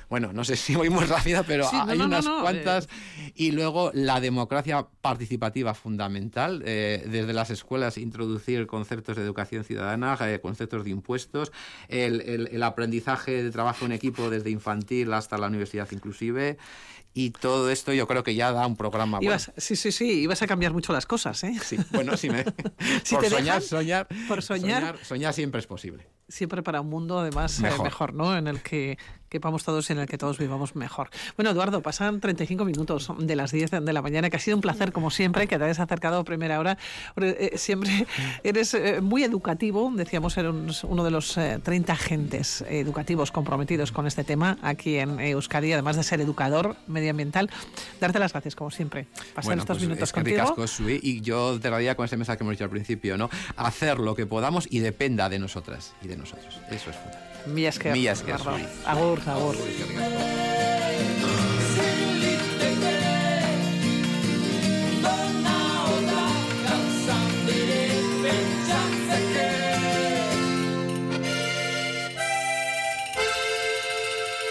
bueno, 0.09 0.33
no 0.33 0.43
sé 0.45 0.57
si 0.57 0.75
voy 0.75 0.89
muy 0.89 1.05
rápida, 1.05 1.43
pero 1.43 1.69
hay 1.71 2.01
unas 2.01 2.27
cuantas. 2.27 2.87
Eh. 2.87 3.33
Y 3.35 3.51
luego 3.53 3.91
la 3.93 4.21
democracia 4.21 4.87
participativa 5.03 5.75
fundamental, 5.75 6.63
eh, 6.65 7.05
desde 7.07 7.33
las 7.33 7.51
escuelas 7.51 7.99
introducir 7.99 8.67
conceptos 8.67 9.17
de 9.17 9.23
educación 9.23 9.65
ciudadana, 9.65 10.17
eh, 10.23 10.41
conceptos 10.41 10.85
de 10.85 10.91
impuestos, 10.91 11.53
el, 11.89 12.49
el, 12.51 12.63
aprendizaje 12.63 13.43
de 13.43 13.51
trabajo 13.51 13.85
en 13.85 13.93
equipo 13.93 14.31
desde 14.31 14.51
infantil 14.51 15.13
hasta 15.13 15.37
la 15.37 15.49
universidad 15.49 15.89
inclusive. 15.93 16.57
Y 17.21 17.31
todo 17.31 17.69
esto 17.69 17.93
yo 17.93 18.07
creo 18.07 18.23
que 18.23 18.37
ya 18.37 18.53
da 18.53 18.65
un 18.65 18.77
programa. 18.77 19.19
sí, 19.57 19.75
sí, 19.75 19.91
sí, 19.91 20.21
ibas 20.21 20.41
a 20.43 20.47
cambiar 20.47 20.73
mucho 20.73 20.93
las 20.93 21.05
cosas, 21.05 21.43
¿eh? 21.43 21.53
Sí, 21.65 21.77
bueno, 21.91 22.17
sí 22.17 22.31
me... 22.31 22.45
por, 23.11 23.29
soñar, 23.29 23.61
soñar, 23.61 24.07
por 24.29 24.41
soñar, 24.41 24.97
soñar, 25.03 25.35
siempre 25.35 25.59
es 25.59 25.67
posible. 25.67 26.07
Siempre 26.29 26.63
para 26.63 26.81
un 26.81 26.89
mundo, 26.89 27.19
además, 27.19 27.61
mejor, 27.61 27.85
mejor 27.85 28.15
¿no? 28.15 28.37
En 28.37 28.49
el 28.49 28.61
que 28.61 28.99
quepamos 29.29 29.65
todos 29.65 29.89
y 29.91 29.93
en 29.93 30.01
el 30.01 30.07
que 30.07 30.19
todos 30.19 30.39
vivamos 30.39 30.75
mejor. 30.75 31.11
Bueno, 31.37 31.51
Eduardo, 31.51 31.83
pasan 31.83 32.21
35 32.21 32.65
minutos 32.65 33.11
de 33.19 33.37
las 33.37 33.53
10 33.53 33.71
de 33.71 33.93
la 33.93 34.03
mañana, 34.03 34.31
que 34.31 34.37
ha 34.37 34.41
sido 34.41 34.57
un 34.57 34.61
placer, 34.61 34.93
como 34.93 35.11
siempre, 35.11 35.47
que 35.47 35.59
te 35.59 35.65
hayas 35.65 35.81
acercado 35.81 36.19
a 36.19 36.25
primera 36.25 36.59
hora. 36.59 36.79
Eh, 37.17 37.53
siempre 37.57 38.07
eres 38.43 38.75
eh, 38.75 39.01
muy 39.01 39.25
educativo, 39.25 39.91
decíamos, 39.95 40.37
eres 40.37 40.85
uno 40.85 41.05
de 41.05 41.11
los 41.11 41.35
30 41.35 41.71
eh, 41.71 41.95
agentes 41.95 42.65
educativos 42.69 43.31
comprometidos 43.31 43.93
con 43.93 44.07
este 44.07 44.25
tema 44.25 44.59
aquí 44.63 44.97
en 44.97 45.21
Euskadi, 45.21 45.73
además 45.73 45.97
de 45.97 46.03
ser 46.03 46.21
educador 46.21 46.77
medioambiental. 46.87 47.51
Darte 48.01 48.19
las 48.19 48.33
gracias, 48.33 48.55
como 48.55 48.71
siempre. 48.71 49.07
Pasar 49.35 49.59
estos 49.59 49.79
pues 49.79 49.89
minutos 49.89 50.13
contigo. 50.13 50.55
y 51.03 51.21
yo 51.21 51.59
te 51.61 51.69
con 51.95 52.05
ese 52.05 52.17
mensaje 52.17 52.39
que 52.39 52.45
hemos 52.45 52.53
dicho 52.53 52.65
al 52.65 52.71
principio, 52.71 53.17
¿no? 53.17 53.31
Hacer 53.57 53.99
lo 53.99 54.15
que 54.15 54.27
podamos 54.27 54.67
y 54.71 54.81
dependa 54.81 55.29
de 55.29 55.39
nosotras 55.39 55.95
y 56.03 56.09
de 56.09 56.17
nosotros. 56.19 56.61
Eso 56.71 56.91
es 56.91 56.97
fundamental. 56.97 57.29
Millas 57.47 57.79
que 57.79 57.93
Millas 57.93 58.23
que 58.23 58.33
Agur, 58.33 59.19